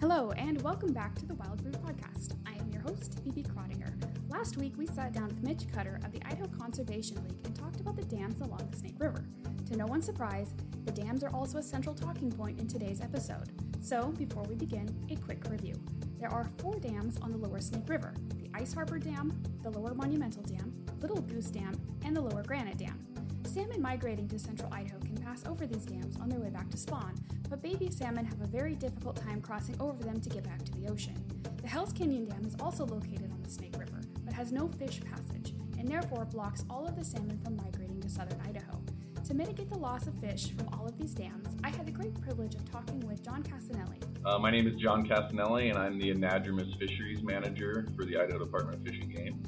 Hello, 0.00 0.30
and 0.36 0.62
welcome 0.62 0.92
back 0.92 1.16
to 1.16 1.26
the 1.26 1.34
Wild 1.34 1.60
Brood 1.60 1.76
Podcast. 1.82 2.36
I 2.46 2.52
am 2.52 2.70
your 2.70 2.82
host, 2.82 3.18
Phoebe 3.24 3.42
Crottinger. 3.42 3.92
Last 4.28 4.56
week, 4.56 4.74
we 4.78 4.86
sat 4.86 5.12
down 5.12 5.26
with 5.26 5.42
Mitch 5.42 5.66
Cutter 5.72 5.98
of 6.04 6.12
the 6.12 6.24
Idaho 6.24 6.46
Conservation 6.56 7.16
League 7.24 7.44
and 7.44 7.56
talked 7.56 7.80
about 7.80 7.96
the 7.96 8.04
dams 8.04 8.40
along 8.40 8.68
the 8.70 8.76
Snake 8.76 8.94
River. 9.00 9.24
To 9.66 9.76
no 9.76 9.86
one's 9.86 10.06
surprise, 10.06 10.54
the 10.84 10.92
dams 10.92 11.24
are 11.24 11.34
also 11.34 11.58
a 11.58 11.62
central 11.64 11.96
talking 11.96 12.30
point 12.30 12.60
in 12.60 12.68
today's 12.68 13.00
episode. 13.00 13.50
So, 13.82 14.14
before 14.16 14.44
we 14.44 14.54
begin, 14.54 14.88
a 15.10 15.16
quick 15.16 15.42
review. 15.50 15.74
There 16.20 16.30
are 16.30 16.48
four 16.58 16.78
dams 16.78 17.18
on 17.20 17.32
the 17.32 17.38
lower 17.38 17.60
Snake 17.60 17.88
River 17.88 18.14
the 18.36 18.50
Ice 18.54 18.72
Harbor 18.72 19.00
Dam, 19.00 19.42
the 19.64 19.70
Lower 19.70 19.94
Monumental 19.94 20.44
Dam, 20.44 20.72
Little 21.00 21.22
Goose 21.22 21.50
Dam, 21.50 21.74
and 22.04 22.14
the 22.14 22.20
Lower 22.20 22.44
Granite 22.44 22.78
Dam. 22.78 23.04
Salmon 23.44 23.82
migrating 23.82 24.28
to 24.28 24.38
central 24.38 24.72
Idaho 24.72 25.00
can 25.00 25.16
pass 25.16 25.44
over 25.46 25.66
these 25.66 25.84
dams 25.84 26.16
on 26.20 26.28
their 26.28 26.38
way 26.38 26.50
back 26.50 26.70
to 26.70 26.76
spawn, 26.76 27.14
but 27.48 27.62
baby 27.62 27.90
salmon 27.90 28.24
have 28.24 28.40
a 28.40 28.46
very 28.46 28.74
difficult 28.74 29.16
time 29.16 29.40
crossing 29.40 29.74
over 29.80 30.02
them 30.02 30.20
to 30.20 30.28
get 30.28 30.44
back 30.44 30.62
to 30.64 30.72
the 30.72 30.88
ocean. 30.88 31.14
The 31.62 31.68
Hells 31.68 31.92
Canyon 31.92 32.26
Dam 32.26 32.44
is 32.44 32.56
also 32.60 32.84
located 32.84 33.30
on 33.32 33.42
the 33.42 33.50
Snake 33.50 33.76
River, 33.78 34.00
but 34.24 34.34
has 34.34 34.52
no 34.52 34.68
fish 34.68 35.00
passage, 35.00 35.54
and 35.78 35.88
therefore 35.88 36.24
blocks 36.26 36.64
all 36.68 36.86
of 36.86 36.96
the 36.96 37.04
salmon 37.04 37.38
from 37.42 37.56
migrating 37.56 38.00
to 38.00 38.08
southern 38.10 38.40
Idaho. 38.46 38.80
To 39.24 39.34
mitigate 39.34 39.68
the 39.68 39.78
loss 39.78 40.06
of 40.06 40.14
fish 40.20 40.52
from 40.56 40.68
all 40.72 40.86
of 40.86 40.96
these 40.98 41.12
dams, 41.12 41.48
I 41.62 41.68
had 41.68 41.86
the 41.86 41.92
great 41.92 42.18
privilege 42.20 42.54
of 42.54 42.70
talking 42.70 43.00
with 43.00 43.22
John 43.22 43.42
Cassinelli. 43.42 44.02
Uh, 44.24 44.38
my 44.38 44.50
name 44.50 44.66
is 44.66 44.74
John 44.76 45.06
Cassinelli, 45.06 45.70
and 45.70 45.78
I'm 45.78 45.98
the 45.98 46.10
Anadromous 46.14 46.78
Fisheries 46.78 47.22
Manager 47.22 47.86
for 47.96 48.04
the 48.04 48.16
Idaho 48.18 48.38
Department 48.38 48.78
of 48.78 48.84
Fish 48.86 49.00
and 49.00 49.14
Game. 49.14 49.42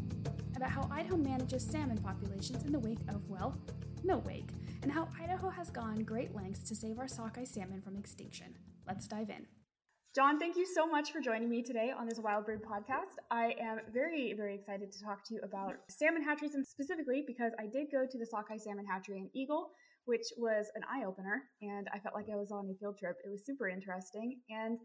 About 0.56 0.70
how 0.70 0.88
Idaho 0.92 1.16
manages 1.16 1.64
salmon 1.64 1.96
populations 1.98 2.62
in 2.64 2.72
the 2.72 2.78
wake 2.78 2.98
of, 3.08 3.26
well, 3.28 3.56
no 4.04 4.18
wake, 4.18 4.48
and 4.82 4.90
how 4.90 5.08
Idaho 5.22 5.50
has 5.50 5.70
gone 5.70 6.04
great 6.04 6.34
lengths 6.34 6.68
to 6.68 6.74
save 6.74 6.98
our 6.98 7.08
sockeye 7.08 7.44
salmon 7.44 7.82
from 7.82 7.96
extinction. 7.96 8.56
Let's 8.86 9.06
dive 9.06 9.30
in. 9.30 9.46
John, 10.14 10.40
thank 10.40 10.56
you 10.56 10.66
so 10.66 10.88
much 10.88 11.12
for 11.12 11.20
joining 11.20 11.48
me 11.48 11.62
today 11.62 11.92
on 11.96 12.08
this 12.08 12.18
Wild 12.18 12.44
Brood 12.44 12.62
podcast. 12.62 13.14
I 13.30 13.54
am 13.60 13.78
very, 13.92 14.34
very 14.36 14.56
excited 14.56 14.90
to 14.90 15.04
talk 15.04 15.24
to 15.26 15.34
you 15.34 15.40
about 15.44 15.74
salmon 15.88 16.24
hatcheries, 16.24 16.54
and 16.54 16.66
specifically 16.66 17.22
because 17.26 17.52
I 17.60 17.66
did 17.66 17.92
go 17.92 18.06
to 18.10 18.18
the 18.18 18.26
Sockeye 18.26 18.56
Salmon 18.56 18.86
Hatchery 18.86 19.18
in 19.18 19.30
Eagle, 19.34 19.70
which 20.06 20.26
was 20.36 20.66
an 20.74 20.82
eye 20.90 21.04
opener, 21.06 21.42
and 21.62 21.86
I 21.94 22.00
felt 22.00 22.16
like 22.16 22.26
I 22.32 22.34
was 22.34 22.50
on 22.50 22.68
a 22.68 22.74
field 22.80 22.98
trip. 22.98 23.16
It 23.24 23.30
was 23.30 23.46
super 23.46 23.68
interesting, 23.68 24.40
and 24.50 24.78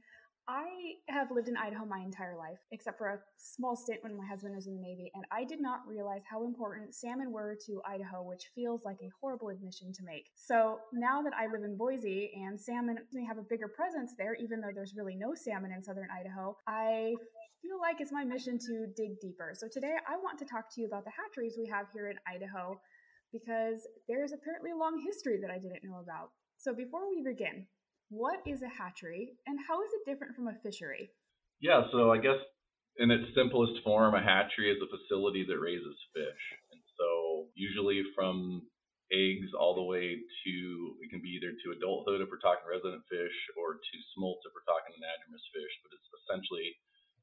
I 0.47 0.65
have 1.09 1.31
lived 1.31 1.47
in 1.47 1.57
Idaho 1.57 1.85
my 1.85 1.99
entire 1.99 2.37
life, 2.37 2.59
except 2.71 2.99
for 2.99 3.07
a 3.07 3.19
small 3.37 3.75
stint 3.75 4.03
when 4.03 4.15
my 4.15 4.25
husband 4.25 4.55
was 4.55 4.67
in 4.67 4.75
the 4.75 4.81
Navy, 4.81 5.11
and 5.15 5.25
I 5.31 5.43
did 5.43 5.59
not 5.59 5.87
realize 5.87 6.21
how 6.29 6.45
important 6.45 6.93
salmon 6.93 7.31
were 7.31 7.57
to 7.65 7.81
Idaho, 7.83 8.21
which 8.21 8.51
feels 8.53 8.85
like 8.85 8.97
a 9.01 9.09
horrible 9.19 9.49
admission 9.49 9.91
to 9.93 10.03
make. 10.03 10.25
So 10.35 10.79
now 10.93 11.23
that 11.23 11.33
I 11.33 11.47
live 11.51 11.63
in 11.63 11.75
Boise 11.75 12.31
and 12.35 12.59
salmon 12.59 12.99
may 13.11 13.25
have 13.25 13.39
a 13.39 13.41
bigger 13.49 13.67
presence 13.67 14.11
there, 14.17 14.35
even 14.35 14.61
though 14.61 14.69
there's 14.73 14.93
really 14.95 15.15
no 15.15 15.33
salmon 15.33 15.71
in 15.71 15.81
southern 15.81 16.09
Idaho, 16.11 16.55
I 16.67 17.15
feel 17.63 17.79
like 17.81 17.99
it's 17.99 18.11
my 18.11 18.23
mission 18.23 18.59
to 18.59 18.85
dig 18.95 19.19
deeper. 19.19 19.53
So 19.55 19.67
today 19.67 19.95
I 20.07 20.15
want 20.17 20.37
to 20.39 20.45
talk 20.45 20.71
to 20.75 20.81
you 20.81 20.85
about 20.85 21.05
the 21.05 21.11
hatcheries 21.11 21.55
we 21.57 21.67
have 21.67 21.87
here 21.91 22.09
in 22.09 22.17
Idaho 22.27 22.79
because 23.33 23.87
there's 24.07 24.31
apparently 24.31 24.71
a 24.71 24.77
long 24.77 25.01
history 25.03 25.39
that 25.41 25.49
I 25.49 25.57
didn't 25.57 25.83
know 25.83 25.97
about. 25.97 26.29
So 26.57 26.73
before 26.73 27.09
we 27.09 27.23
begin, 27.23 27.65
what 28.09 28.39
is 28.45 28.61
a 28.61 28.69
hatchery 28.69 29.37
and 29.47 29.59
how 29.67 29.81
is 29.81 29.89
it 29.93 30.09
different 30.09 30.35
from 30.35 30.47
a 30.47 30.55
fishery? 30.61 31.11
Yeah, 31.61 31.83
so 31.91 32.11
I 32.11 32.17
guess 32.17 32.39
in 32.97 33.11
its 33.11 33.27
simplest 33.35 33.83
form, 33.83 34.15
a 34.15 34.23
hatchery 34.23 34.71
is 34.71 34.79
a 34.79 34.91
facility 34.91 35.45
that 35.47 35.59
raises 35.59 35.97
fish. 36.13 36.43
And 36.71 36.81
so 36.97 37.51
usually 37.55 38.03
from 38.15 38.63
eggs 39.13 39.53
all 39.53 39.77
the 39.77 39.85
way 39.85 40.17
to 40.17 40.55
it 41.01 41.07
can 41.13 41.21
be 41.21 41.37
either 41.37 41.53
to 41.53 41.77
adulthood 41.77 42.25
if 42.25 42.29
we're 42.31 42.41
talking 42.41 42.65
resident 42.65 43.05
fish 43.05 43.37
or 43.53 43.77
to 43.77 43.95
smolt 44.17 44.41
if 44.41 44.51
we're 44.55 44.65
talking 44.65 44.97
anadromous 44.97 45.45
fish, 45.53 45.73
but 45.85 45.93
it's 45.93 46.09
essentially 46.25 46.73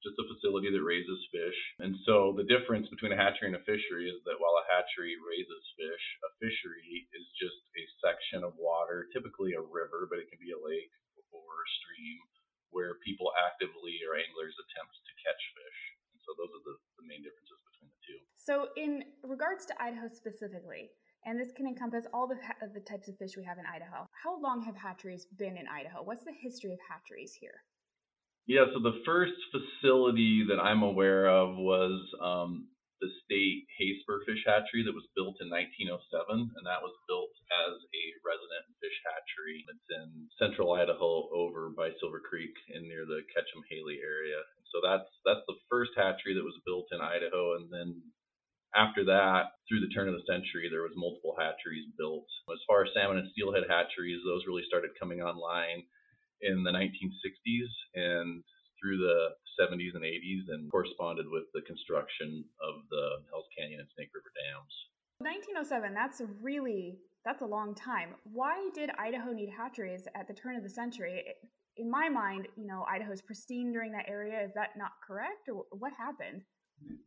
just 0.02 0.18
a 0.18 0.26
facility 0.26 0.68
that 0.68 0.82
raises 0.82 1.22
fish. 1.30 1.58
And 1.78 1.94
so 2.04 2.34
the 2.34 2.46
difference 2.50 2.90
between 2.90 3.14
a 3.14 3.18
hatchery 3.18 3.54
and 3.54 3.58
a 3.58 3.62
fishery 3.62 4.10
is 4.10 4.18
that 4.26 4.38
while 4.42 4.58
a 4.58 4.68
hatchery 4.68 5.14
raises 5.22 5.64
fish, 5.78 6.04
a 6.26 6.30
fishery 6.42 7.06
is 7.14 7.26
just 7.38 7.58
a 7.78 7.84
section 8.02 8.42
of 8.42 8.58
water, 8.58 9.06
typically 9.14 9.54
a 9.54 9.62
river, 9.62 10.10
but 10.10 10.18
it 10.18 10.26
can 10.26 10.42
be 10.42 10.50
a 10.50 10.58
lake 10.58 10.90
or 11.30 11.46
a 11.46 11.68
stream, 11.80 12.18
where 12.74 13.00
people 13.04 13.30
actively 13.46 13.96
or 14.04 14.18
anglers 14.18 14.56
attempt 14.58 14.92
to 14.92 15.12
catch 15.22 15.42
fish. 15.54 15.80
And 16.12 16.20
so 16.24 16.34
those 16.36 16.52
are 16.52 16.64
the, 16.66 16.76
the 17.00 17.06
main 17.06 17.22
differences 17.22 17.60
between 17.72 17.88
the 17.92 18.00
two. 18.02 18.20
So 18.36 18.54
in 18.76 19.06
regards 19.22 19.64
to 19.70 19.74
Idaho 19.80 20.08
specifically, 20.08 20.92
and 21.24 21.38
this 21.38 21.52
can 21.54 21.66
encompass 21.66 22.04
all 22.12 22.26
the, 22.26 22.36
the 22.74 22.82
types 22.82 23.06
of 23.06 23.16
fish 23.16 23.36
we 23.36 23.44
have 23.44 23.58
in 23.58 23.64
Idaho. 23.68 24.10
How 24.10 24.40
long 24.42 24.60
have 24.66 24.74
hatcheries 24.74 25.26
been 25.38 25.56
in 25.56 25.70
Idaho? 25.70 26.02
What's 26.02 26.24
the 26.24 26.34
history 26.34 26.72
of 26.72 26.80
hatcheries 26.82 27.32
here? 27.38 27.62
Yeah, 28.46 28.66
so 28.74 28.82
the 28.82 29.02
first 29.06 29.38
facility 29.54 30.44
that 30.50 30.58
I'm 30.58 30.82
aware 30.82 31.30
of 31.30 31.54
was 31.56 31.94
um, 32.18 32.66
the 33.00 33.06
state 33.22 33.70
Hayspur 33.78 34.26
Fish 34.26 34.42
Hatchery 34.42 34.82
that 34.82 34.98
was 34.98 35.06
built 35.14 35.38
in 35.38 35.46
1907, 35.46 35.94
and 36.34 36.64
that 36.66 36.82
was 36.82 36.94
built 37.06 37.30
as 37.54 37.78
a 37.78 38.04
resident 38.26 38.66
fish 38.82 38.98
hatchery. 39.06 39.62
It's 39.70 39.88
in 39.94 40.26
central 40.42 40.74
Idaho, 40.74 41.30
over 41.30 41.70
by 41.70 41.94
Silver 42.02 42.18
Creek, 42.18 42.54
and 42.74 42.86
near 42.90 43.06
the 43.06 43.22
Ketchum 43.30 43.62
Hailey 43.70 44.02
area. 44.02 44.42
So 44.74 44.82
that's 44.82 45.06
that's 45.22 45.46
the 45.46 45.58
first 45.70 45.94
hatchery 45.94 46.34
that 46.34 46.46
was 46.46 46.58
built 46.66 46.90
in 46.90 46.98
Idaho, 46.98 47.54
and 47.62 47.70
then 47.70 48.02
after 48.74 49.04
that, 49.04 49.54
through 49.68 49.80
the 49.84 49.92
turn 49.94 50.08
of 50.08 50.16
the 50.16 50.26
century, 50.26 50.66
there 50.70 50.82
was 50.82 50.96
multiple 50.96 51.36
hatcheries 51.38 51.86
built. 51.98 52.26
As 52.50 52.62
far 52.66 52.82
as 52.82 52.90
salmon 52.94 53.18
and 53.18 53.30
steelhead 53.32 53.68
hatcheries, 53.68 54.22
those 54.24 54.48
really 54.48 54.64
started 54.66 54.98
coming 54.98 55.20
online 55.20 55.84
in 56.42 56.62
the 56.62 56.70
1960s 56.70 57.70
and 57.94 58.42
through 58.80 58.98
the 58.98 59.30
70s 59.58 59.94
and 59.94 60.02
80s 60.02 60.48
and 60.48 60.70
corresponded 60.70 61.26
with 61.28 61.44
the 61.54 61.62
construction 61.62 62.44
of 62.60 62.82
the 62.90 63.22
Hells 63.30 63.46
Canyon 63.56 63.80
and 63.80 63.88
Snake 63.94 64.10
River 64.14 64.32
dams. 64.34 64.74
1907, 65.18 65.94
that's 65.94 66.20
a 66.20 66.26
really 66.42 66.98
that's 67.24 67.42
a 67.42 67.46
long 67.46 67.74
time. 67.74 68.14
Why 68.24 68.68
did 68.74 68.90
Idaho 68.98 69.32
need 69.32 69.50
hatcheries 69.56 70.08
at 70.16 70.26
the 70.26 70.34
turn 70.34 70.56
of 70.56 70.64
the 70.64 70.68
century? 70.68 71.22
In 71.76 71.88
my 71.88 72.08
mind, 72.08 72.48
you 72.56 72.66
know, 72.66 72.84
Idaho's 72.90 73.22
pristine 73.22 73.72
during 73.72 73.92
that 73.92 74.08
area. 74.08 74.42
Is 74.42 74.50
that 74.54 74.70
not 74.76 74.90
correct 75.06 75.48
or 75.48 75.64
what 75.70 75.92
happened? 75.96 76.42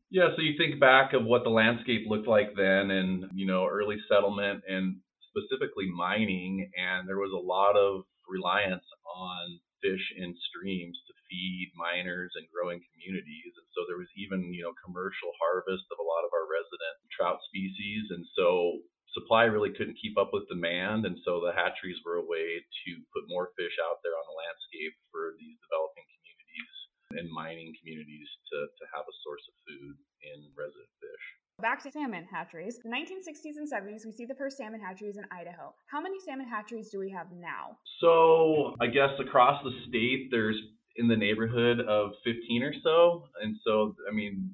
Yeah, 0.10 0.30
so 0.36 0.42
you 0.42 0.54
think 0.58 0.80
back 0.80 1.12
of 1.14 1.26
what 1.26 1.44
the 1.44 1.50
landscape 1.50 2.06
looked 2.08 2.28
like 2.28 2.56
then 2.56 2.92
and, 2.92 3.26
you 3.34 3.46
know, 3.46 3.68
early 3.68 3.98
settlement 4.10 4.64
and 4.70 4.96
specifically 5.30 5.92
mining 5.94 6.72
and 6.78 7.10
there 7.10 7.18
was 7.18 7.34
a 7.34 7.46
lot 7.46 7.76
of 7.76 8.04
reliance 8.28 8.86
on 9.06 9.60
fish 9.86 10.02
in 10.18 10.34
streams 10.50 10.98
to 11.06 11.14
feed 11.30 11.70
miners 11.78 12.34
and 12.36 12.50
growing 12.50 12.82
communities. 12.92 13.54
And 13.54 13.68
so 13.78 13.86
there 13.86 14.02
was 14.02 14.10
even, 14.18 14.50
you 14.54 14.66
know, 14.66 14.74
commercial 14.82 15.30
harvest 15.38 15.86
of 15.94 16.02
a 16.02 16.10
lot 16.10 16.26
of 16.26 16.34
our 16.34 16.50
resident 16.50 16.96
trout 17.14 17.38
species. 17.46 18.10
And 18.10 18.26
so 18.34 18.82
supply 19.14 19.48
really 19.48 19.72
couldn't 19.72 20.02
keep 20.02 20.18
up 20.18 20.34
with 20.34 20.50
demand. 20.50 21.06
And 21.06 21.22
so 21.24 21.40
the 21.40 21.56
hatcheries 21.56 22.02
were 22.04 22.20
a 22.20 22.26
way 22.26 22.60
to 22.60 22.92
put 23.14 23.30
more 23.32 23.54
fish 23.56 23.78
out 23.86 24.02
there 24.02 24.18
on 24.18 24.26
the 24.28 24.40
landscape 24.42 24.96
for 25.14 25.38
these 25.38 25.56
developing 25.64 26.06
communities 26.18 26.74
and 27.16 27.28
mining 27.32 27.72
communities 27.80 28.30
to, 28.52 28.58
to 28.68 28.84
have 28.92 29.08
a 29.08 29.20
source 29.24 29.46
of 29.48 29.56
food 29.70 29.96
in 30.26 30.50
resident 30.58 30.92
fish. 31.00 31.26
Back 31.62 31.82
to 31.84 31.92
salmon 31.92 32.28
hatcheries. 32.30 32.80
The 32.84 32.90
1960s 32.90 33.56
and 33.56 33.72
70s, 33.72 34.06
we 34.06 34.12
see 34.12 34.26
the 34.26 34.36
first 34.36 34.58
salmon 34.58 34.82
hatcheries 34.82 35.16
in 35.16 35.24
Idaho. 35.32 35.74
How 35.88 36.02
many 36.02 36.20
salmon 36.20 36.48
hatcheries 36.48 36.90
do 36.90 37.00
we 37.00 37.10
have 37.12 37.28
now? 37.32 37.78
So, 38.02 38.76
I 38.82 38.88
guess 38.88 39.12
across 39.20 39.64
the 39.64 39.72
state, 39.88 40.28
there's 40.32 40.60
in 40.98 41.08
the 41.08 41.16
neighborhood 41.16 41.80
of 41.80 42.12
15 42.26 42.62
or 42.62 42.74
so. 42.84 43.24
And 43.42 43.56
so, 43.66 43.96
I 44.10 44.14
mean, 44.14 44.52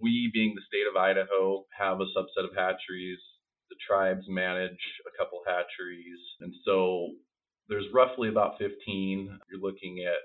we 0.00 0.30
being 0.32 0.54
the 0.54 0.62
state 0.68 0.86
of 0.88 0.96
Idaho 0.96 1.64
have 1.76 2.00
a 2.00 2.06
subset 2.16 2.48
of 2.48 2.54
hatcheries. 2.54 3.18
The 3.68 3.76
tribes 3.84 4.22
manage 4.28 4.78
a 5.02 5.18
couple 5.18 5.40
hatcheries. 5.46 6.20
And 6.40 6.54
so 6.64 7.08
there's 7.68 7.86
roughly 7.92 8.28
about 8.28 8.58
15. 8.58 8.70
You're 9.50 9.60
looking 9.60 10.04
at 10.06 10.22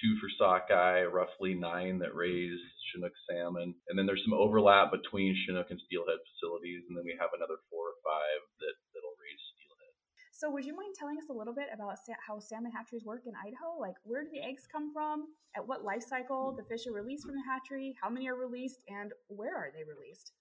two 0.00 0.16
for 0.20 0.28
sockeye, 0.36 1.04
roughly 1.04 1.54
nine 1.54 1.98
that 2.00 2.14
raise 2.14 2.60
Chinook 2.92 3.12
salmon. 3.28 3.74
And 3.88 3.98
then 3.98 4.06
there's 4.06 4.22
some 4.24 4.36
overlap 4.36 4.92
between 4.92 5.36
Chinook 5.44 5.68
and 5.70 5.80
steelhead 5.86 6.20
facilities. 6.32 6.84
And 6.88 6.96
then 6.96 7.04
we 7.04 7.16
have 7.18 7.32
another 7.32 7.58
four 7.68 7.96
or 7.96 7.98
five 8.04 8.40
that, 8.60 8.74
that'll 8.92 9.16
raise 9.18 9.42
steelhead. 9.56 9.94
So, 10.36 10.52
would 10.52 10.68
you 10.68 10.76
mind 10.76 10.94
telling 10.96 11.16
us 11.16 11.32
a 11.32 11.36
little 11.36 11.56
bit 11.56 11.72
about 11.72 11.96
how 12.20 12.38
salmon 12.38 12.72
hatcheries 12.72 13.08
work 13.08 13.24
in 13.24 13.32
Idaho? 13.32 13.80
Like, 13.80 13.96
where 14.04 14.22
do 14.24 14.30
the 14.30 14.44
eggs 14.44 14.68
come 14.68 14.92
from? 14.92 15.32
At 15.56 15.64
what 15.66 15.84
life 15.84 16.04
cycle 16.04 16.52
the 16.52 16.68
fish 16.68 16.84
are 16.86 16.92
released 16.92 17.24
from 17.24 17.36
the 17.36 17.46
hatchery? 17.48 17.96
How 18.02 18.12
many 18.12 18.28
are 18.28 18.36
released? 18.36 18.84
And 18.88 19.12
where 19.28 19.56
are 19.56 19.72
they 19.72 19.84
released? 19.84 20.32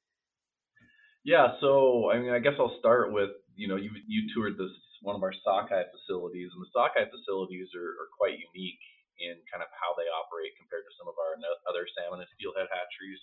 Yeah, 1.23 1.57
so 1.59 2.11
I 2.11 2.19
mean, 2.19 2.29
I 2.29 2.39
guess 2.39 2.53
I'll 2.59 2.77
start 2.77 3.11
with 3.11 3.33
you 3.55 3.67
know 3.67 3.77
you 3.77 3.89
you 4.05 4.29
toured 4.35 4.59
this 4.59 4.69
one 5.01 5.15
of 5.15 5.23
our 5.23 5.33
sockeye 5.41 5.89
facilities, 5.89 6.49
and 6.53 6.61
the 6.61 6.69
sockeye 6.73 7.09
facilities 7.09 7.69
are, 7.73 7.97
are 7.97 8.09
quite 8.13 8.37
unique 8.37 8.81
in 9.19 9.39
kind 9.47 9.63
of 9.63 9.69
how 9.75 9.95
they 9.95 10.07
operate 10.11 10.55
compared 10.59 10.83
to 10.85 10.93
some 10.99 11.07
of 11.07 11.15
our 11.15 11.39
other 11.67 11.87
salmon 11.95 12.23
and 12.23 12.31
steelhead 12.35 12.67
hatcheries. 12.71 13.21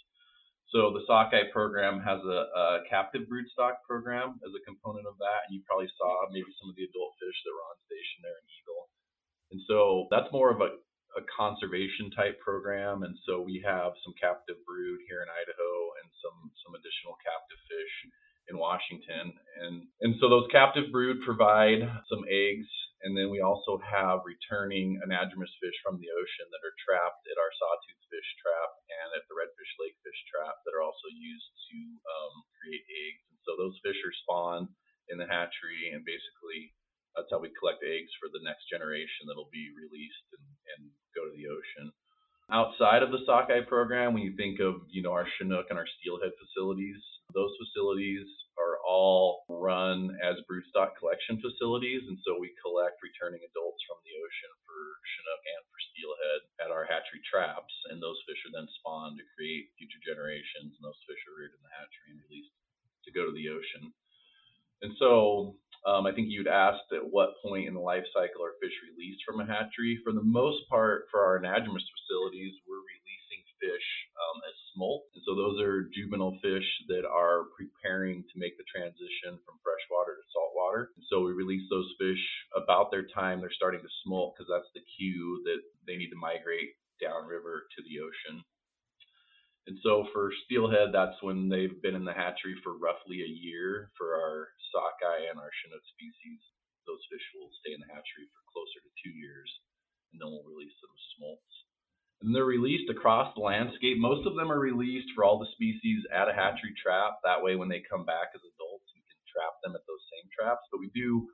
So 0.72 0.88
the 0.88 1.04
sockeye 1.04 1.52
program 1.52 2.00
has 2.00 2.24
a, 2.24 2.40
a 2.48 2.64
captive 2.88 3.28
broodstock 3.28 3.84
program 3.84 4.40
as 4.40 4.52
a 4.56 4.64
component 4.64 5.04
of 5.04 5.20
that, 5.20 5.44
and 5.44 5.52
you 5.52 5.60
probably 5.68 5.90
saw 6.00 6.24
maybe 6.32 6.48
some 6.56 6.72
of 6.72 6.76
the 6.80 6.88
adult 6.88 7.12
fish 7.20 7.38
that 7.44 7.52
were 7.52 7.68
on 7.68 7.76
station 7.84 8.18
there 8.24 8.40
in 8.40 8.46
Eagle. 8.48 8.84
And 9.52 9.60
so 9.68 9.78
that's 10.08 10.32
more 10.32 10.48
of 10.48 10.64
a, 10.64 10.80
a 11.20 11.22
conservation 11.28 12.08
type 12.16 12.40
program, 12.40 13.04
and 13.04 13.12
so 13.28 13.44
we 13.44 13.60
have 13.68 13.92
some 14.00 14.16
captive 14.16 14.56
brood 14.64 15.04
here 15.12 15.20
in 15.20 15.28
Idaho 15.28 15.72
and 16.00 16.08
some 16.24 16.38
some 16.64 16.72
additional 16.72 17.20
captive 17.20 17.60
fish 17.68 17.94
in 18.48 18.56
Washington, 18.56 19.36
and 19.60 19.84
and 20.00 20.16
so 20.24 20.32
those 20.32 20.48
captive 20.48 20.88
brood 20.88 21.20
provide 21.20 21.84
some 22.08 22.24
eggs, 22.32 22.64
and 23.02 23.18
then 23.18 23.34
we 23.34 23.42
also 23.42 23.82
have 23.82 24.22
returning 24.22 25.02
anadromous 25.02 25.50
fish 25.58 25.74
from 25.82 25.98
the 25.98 26.10
ocean 26.10 26.46
that 26.54 26.62
are 26.62 26.76
trapped 26.86 27.26
at 27.26 27.38
our 27.38 27.52
sawtooth 27.58 28.02
fish 28.06 28.30
trap 28.38 28.70
and 29.02 29.08
at 29.18 29.26
the 29.26 29.34
redfish 29.34 29.74
lake 29.82 29.98
fish 30.06 30.20
trap 30.30 30.54
that 30.62 30.74
are 30.74 30.86
also 30.86 31.10
used 31.10 31.50
to 31.70 31.78
um, 32.06 32.34
create 32.62 32.86
eggs. 32.86 33.22
And 33.34 33.40
so 33.42 33.58
those 33.58 33.74
fish 33.82 33.98
are 34.06 34.20
spawned 34.22 34.70
in 35.10 35.18
the 35.18 35.26
hatchery, 35.26 35.90
and 35.90 36.06
basically 36.06 36.70
that's 37.18 37.28
how 37.34 37.42
we 37.42 37.50
collect 37.58 37.82
eggs 37.82 38.14
for 38.22 38.30
the 38.30 38.44
next 38.46 38.70
generation 38.70 39.26
that'll 39.26 39.50
be 39.50 39.74
released 39.74 40.26
and, 40.38 40.46
and 40.76 40.80
go 41.12 41.26
to 41.26 41.34
the 41.34 41.50
ocean. 41.50 41.90
Outside 42.54 43.02
of 43.02 43.10
the 43.10 43.26
sockeye 43.26 43.66
program, 43.66 44.14
when 44.14 44.22
you 44.22 44.38
think 44.38 44.62
of 44.62 44.86
you 44.94 45.02
know 45.02 45.10
our 45.10 45.26
Chinook 45.38 45.74
and 45.74 45.78
our 45.78 45.90
steelhead 45.98 46.38
facilities, 46.38 47.00
those 47.34 47.50
facilities 47.58 48.28
all 48.92 49.48
run 49.48 50.12
as 50.20 50.36
broodstock 50.44 51.00
collection 51.00 51.40
facilities, 51.40 52.04
and 52.04 52.20
so 52.20 52.36
we 52.36 52.52
collect 52.60 53.00
returning 53.00 53.40
adults 53.40 53.80
from 53.88 53.96
the 54.04 54.12
ocean 54.20 54.52
for 54.68 54.80
Chinook 55.08 55.44
and 55.56 55.62
for 55.72 55.80
steelhead 55.88 56.40
at 56.60 56.70
our 56.74 56.84
hatchery 56.84 57.24
traps, 57.24 57.72
and 57.88 58.04
those 58.04 58.20
fish 58.28 58.44
are 58.44 58.52
then 58.52 58.68
spawned 58.76 59.16
to 59.16 59.24
create 59.32 59.72
future 59.80 60.02
generations, 60.04 60.76
and 60.76 60.84
those 60.84 61.00
fish 61.08 61.24
are 61.24 61.40
reared 61.40 61.56
in 61.56 61.64
the 61.64 61.72
hatchery 61.72 62.12
and 62.12 62.20
released 62.28 62.52
to 63.08 63.16
go 63.16 63.24
to 63.24 63.32
the 63.32 63.48
ocean. 63.48 63.88
And 64.84 64.92
so 64.98 65.56
um, 65.86 66.06
I 66.06 66.12
think 66.12 66.28
you'd 66.28 66.50
asked 66.50 66.90
at 66.92 67.06
what 67.06 67.38
point 67.42 67.70
in 67.70 67.74
the 67.74 67.82
life 67.82 68.04
cycle 68.12 68.42
are 68.44 68.58
fish 68.60 68.74
released 68.92 69.22
from 69.24 69.40
a 69.40 69.46
hatchery. 69.46 69.98
For 70.02 70.12
the 70.12 70.26
most 70.26 70.68
part, 70.68 71.06
for 71.10 71.22
our 71.22 71.38
anadromous 71.38 71.86
facilities, 71.86 72.54
we're 72.66 72.82
releasing 72.82 73.42
fish 73.62 73.88
um, 74.18 74.38
as 74.42 74.56
smolt. 74.74 75.06
So 75.26 75.34
those 75.34 75.60
are 75.62 75.90
juvenile 75.94 76.38
fish 76.42 76.66
that 76.88 77.06
are 77.06 77.46
preparing 77.54 78.22
to 78.26 78.36
make 78.38 78.58
the 78.58 78.66
transition 78.66 79.38
from 79.46 79.62
freshwater 79.62 80.18
to 80.18 80.26
saltwater. 80.34 80.90
So 81.10 81.22
we 81.22 81.32
release 81.32 81.66
those 81.70 81.90
fish 81.98 82.22
about 82.58 82.90
their 82.90 83.06
time 83.14 83.40
they're 83.40 83.54
starting 83.54 83.82
to 83.82 83.92
smolt 84.02 84.34
because 84.34 84.50
that's 84.50 84.70
the 84.74 84.82
cue 84.98 85.42
that 85.46 85.62
they 85.86 85.96
need 85.96 86.10
to 86.10 86.18
migrate 86.18 86.74
downriver 86.98 87.70
to 87.70 87.80
the 87.86 88.02
ocean. 88.02 88.42
And 89.70 89.78
so 89.86 90.10
for 90.10 90.34
steelhead, 90.44 90.90
that's 90.90 91.22
when 91.22 91.46
they've 91.46 91.78
been 91.82 91.94
in 91.94 92.04
the 92.04 92.12
hatchery 92.14 92.58
for 92.66 92.74
roughly 92.78 93.22
a 93.22 93.30
year. 93.30 93.94
For 93.94 94.18
our 94.18 94.50
sockeye 94.74 95.30
and 95.30 95.38
our 95.38 95.54
chinook 95.62 95.86
species, 95.86 96.42
those 96.86 97.02
fish 97.06 97.22
will 97.38 97.50
stay 97.62 97.70
in 97.70 97.78
the 97.78 97.86
hatchery 97.86 98.26
for 98.26 98.42
closer 98.50 98.82
to 98.82 98.90
two 98.98 99.14
years, 99.14 99.46
and 100.10 100.18
then 100.18 100.34
we'll 100.34 100.50
release 100.50 100.74
them 100.82 100.90
as 100.90 101.04
smolts. 101.14 101.61
And 102.22 102.34
they're 102.34 102.46
released 102.46 102.90
across 102.90 103.34
the 103.34 103.42
landscape. 103.42 103.98
Most 103.98 104.26
of 104.26 104.38
them 104.38 104.50
are 104.50 104.62
released 104.62 105.10
for 105.14 105.24
all 105.24 105.42
the 105.42 105.50
species 105.58 106.06
at 106.14 106.30
a 106.30 106.34
hatchery 106.34 106.74
trap. 106.78 107.18
That 107.24 107.42
way, 107.42 107.56
when 107.58 107.68
they 107.68 107.82
come 107.82 108.06
back 108.06 108.30
as 108.34 108.42
adults, 108.46 108.86
we 108.94 109.02
can 109.02 109.18
trap 109.26 109.58
them 109.62 109.74
at 109.74 109.82
those 109.90 110.02
same 110.14 110.30
traps. 110.30 110.62
But 110.70 110.78
we 110.78 110.90
do 110.94 111.26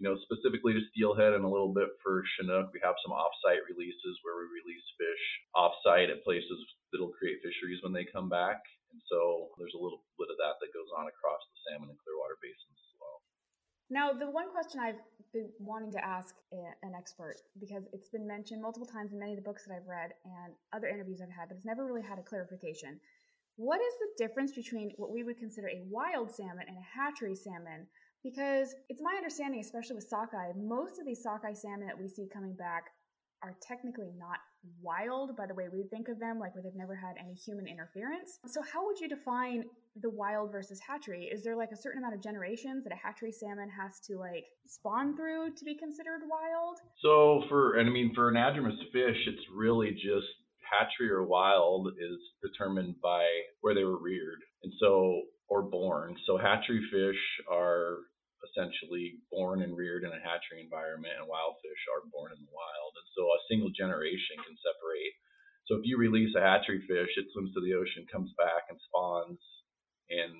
you 0.00 0.08
know, 0.08 0.16
specifically 0.24 0.72
to 0.72 0.80
steelhead 0.90 1.36
and 1.36 1.44
a 1.44 1.52
little 1.52 1.76
bit 1.76 1.92
for 2.00 2.24
Chinook, 2.34 2.72
we 2.72 2.80
have 2.80 2.96
some 3.04 3.12
off-site 3.12 3.60
releases 3.68 4.16
where 4.24 4.40
we 4.40 4.48
release 4.48 4.86
fish 4.96 5.24
off-site 5.52 6.08
at 6.08 6.24
places 6.24 6.56
that'll 6.88 7.12
create 7.12 7.44
fisheries 7.44 7.84
when 7.84 7.92
they 7.92 8.08
come 8.08 8.32
back. 8.32 8.64
And 8.96 9.00
so 9.12 9.52
there's 9.60 9.76
a 9.76 9.82
little 9.84 10.00
bit 10.16 10.32
of 10.32 10.40
that 10.40 10.56
that 10.56 10.72
goes 10.72 10.88
on 10.96 11.04
across 11.04 11.44
the 11.44 11.58
salmon 11.68 11.92
and 11.92 12.00
clearwater 12.00 12.40
basins. 12.40 12.89
Now, 13.90 14.12
the 14.12 14.30
one 14.30 14.50
question 14.52 14.80
I've 14.80 15.00
been 15.32 15.50
wanting 15.58 15.90
to 15.92 16.04
ask 16.04 16.36
an 16.52 16.92
expert, 16.96 17.42
because 17.58 17.88
it's 17.92 18.08
been 18.08 18.26
mentioned 18.26 18.62
multiple 18.62 18.86
times 18.86 19.12
in 19.12 19.18
many 19.18 19.32
of 19.32 19.36
the 19.36 19.42
books 19.42 19.66
that 19.66 19.74
I've 19.74 19.88
read 19.88 20.12
and 20.24 20.54
other 20.72 20.86
interviews 20.86 21.20
I've 21.20 21.30
had, 21.30 21.48
but 21.48 21.56
it's 21.56 21.66
never 21.66 21.84
really 21.84 22.02
had 22.02 22.18
a 22.18 22.22
clarification. 22.22 23.00
What 23.56 23.80
is 23.80 23.92
the 23.98 24.24
difference 24.24 24.52
between 24.52 24.92
what 24.96 25.10
we 25.10 25.24
would 25.24 25.38
consider 25.38 25.68
a 25.68 25.82
wild 25.90 26.32
salmon 26.32 26.66
and 26.68 26.76
a 26.78 27.00
hatchery 27.00 27.34
salmon? 27.34 27.88
Because 28.22 28.74
it's 28.88 29.02
my 29.02 29.14
understanding, 29.16 29.60
especially 29.60 29.96
with 29.96 30.08
sockeye, 30.08 30.52
most 30.56 31.00
of 31.00 31.06
these 31.06 31.22
sockeye 31.22 31.54
salmon 31.54 31.86
that 31.86 32.00
we 32.00 32.08
see 32.08 32.28
coming 32.32 32.54
back 32.54 32.90
are 33.42 33.56
technically 33.62 34.12
not 34.18 34.38
wild 34.82 35.36
by 35.36 35.46
the 35.46 35.54
way 35.54 35.68
we 35.72 35.84
think 35.84 36.08
of 36.08 36.18
them, 36.18 36.38
like 36.38 36.54
where 36.54 36.62
they've 36.62 36.74
never 36.74 36.94
had 36.94 37.16
any 37.18 37.34
human 37.34 37.66
interference. 37.66 38.38
So, 38.46 38.60
how 38.62 38.84
would 38.86 39.00
you 39.00 39.08
define 39.08 39.64
the 40.00 40.10
wild 40.10 40.52
versus 40.52 40.80
hatchery? 40.80 41.30
Is 41.32 41.42
there 41.42 41.56
like 41.56 41.70
a 41.72 41.76
certain 41.76 41.98
amount 41.98 42.14
of 42.14 42.22
generations 42.22 42.84
that 42.84 42.92
a 42.92 42.96
hatchery 42.96 43.32
salmon 43.32 43.68
has 43.70 44.00
to 44.06 44.18
like 44.18 44.44
spawn 44.66 45.16
through 45.16 45.54
to 45.56 45.64
be 45.64 45.76
considered 45.76 46.20
wild? 46.28 46.78
So, 47.02 47.44
for 47.48 47.78
and 47.78 47.88
I 47.88 47.92
mean 47.92 48.12
for 48.14 48.30
anadromous 48.32 48.78
fish, 48.92 49.16
it's 49.26 49.44
really 49.54 49.92
just 49.92 50.28
hatchery 50.70 51.10
or 51.10 51.24
wild 51.24 51.88
is 51.88 52.18
determined 52.42 52.94
by 53.02 53.24
where 53.60 53.74
they 53.74 53.84
were 53.84 54.00
reared, 54.00 54.40
and 54.62 54.72
so 54.80 55.22
or 55.50 55.62
born. 55.62 56.16
So 56.26 56.38
hatchery 56.38 56.80
fish 56.92 57.18
are 57.50 57.98
essentially 58.44 59.20
born 59.28 59.62
and 59.62 59.76
reared 59.76 60.04
in 60.04 60.12
a 60.12 60.24
hatchery 60.24 60.64
environment, 60.64 61.16
and 61.16 61.28
wild 61.28 61.60
fish 61.60 61.82
are 61.92 62.08
born 62.10 62.32
in 62.32 62.40
the 62.40 62.54
wild. 62.54 62.92
And 62.96 63.08
so 63.14 63.22
a 63.28 63.46
single 63.46 63.72
generation 63.72 64.40
can 64.42 64.56
separate. 64.60 65.14
So 65.70 65.78
if 65.78 65.86
you 65.86 66.00
release 66.00 66.34
a 66.34 66.42
hatchery 66.42 66.82
fish, 66.88 67.14
it 67.14 67.30
swims 67.30 67.54
to 67.54 67.62
the 67.62 67.78
ocean, 67.78 68.10
comes 68.10 68.34
back, 68.34 68.66
and 68.72 68.80
spawns 68.90 69.38
in 70.10 70.30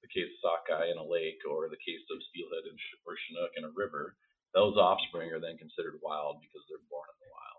the 0.00 0.08
case 0.08 0.32
of 0.32 0.40
sockeye 0.40 0.88
in 0.88 0.96
a 0.96 1.04
lake, 1.04 1.44
or 1.44 1.68
the 1.68 1.84
case 1.84 2.02
of 2.08 2.24
steelhead 2.32 2.64
or 2.64 3.14
chinook 3.28 3.52
in 3.60 3.68
a 3.68 3.76
river. 3.76 4.16
Those 4.56 4.80
offspring 4.80 5.28
are 5.32 5.40
then 5.40 5.60
considered 5.60 6.00
wild 6.00 6.40
because 6.40 6.64
they're 6.68 6.88
born 6.88 7.08
in 7.12 7.18
the 7.20 7.32
wild. 7.32 7.51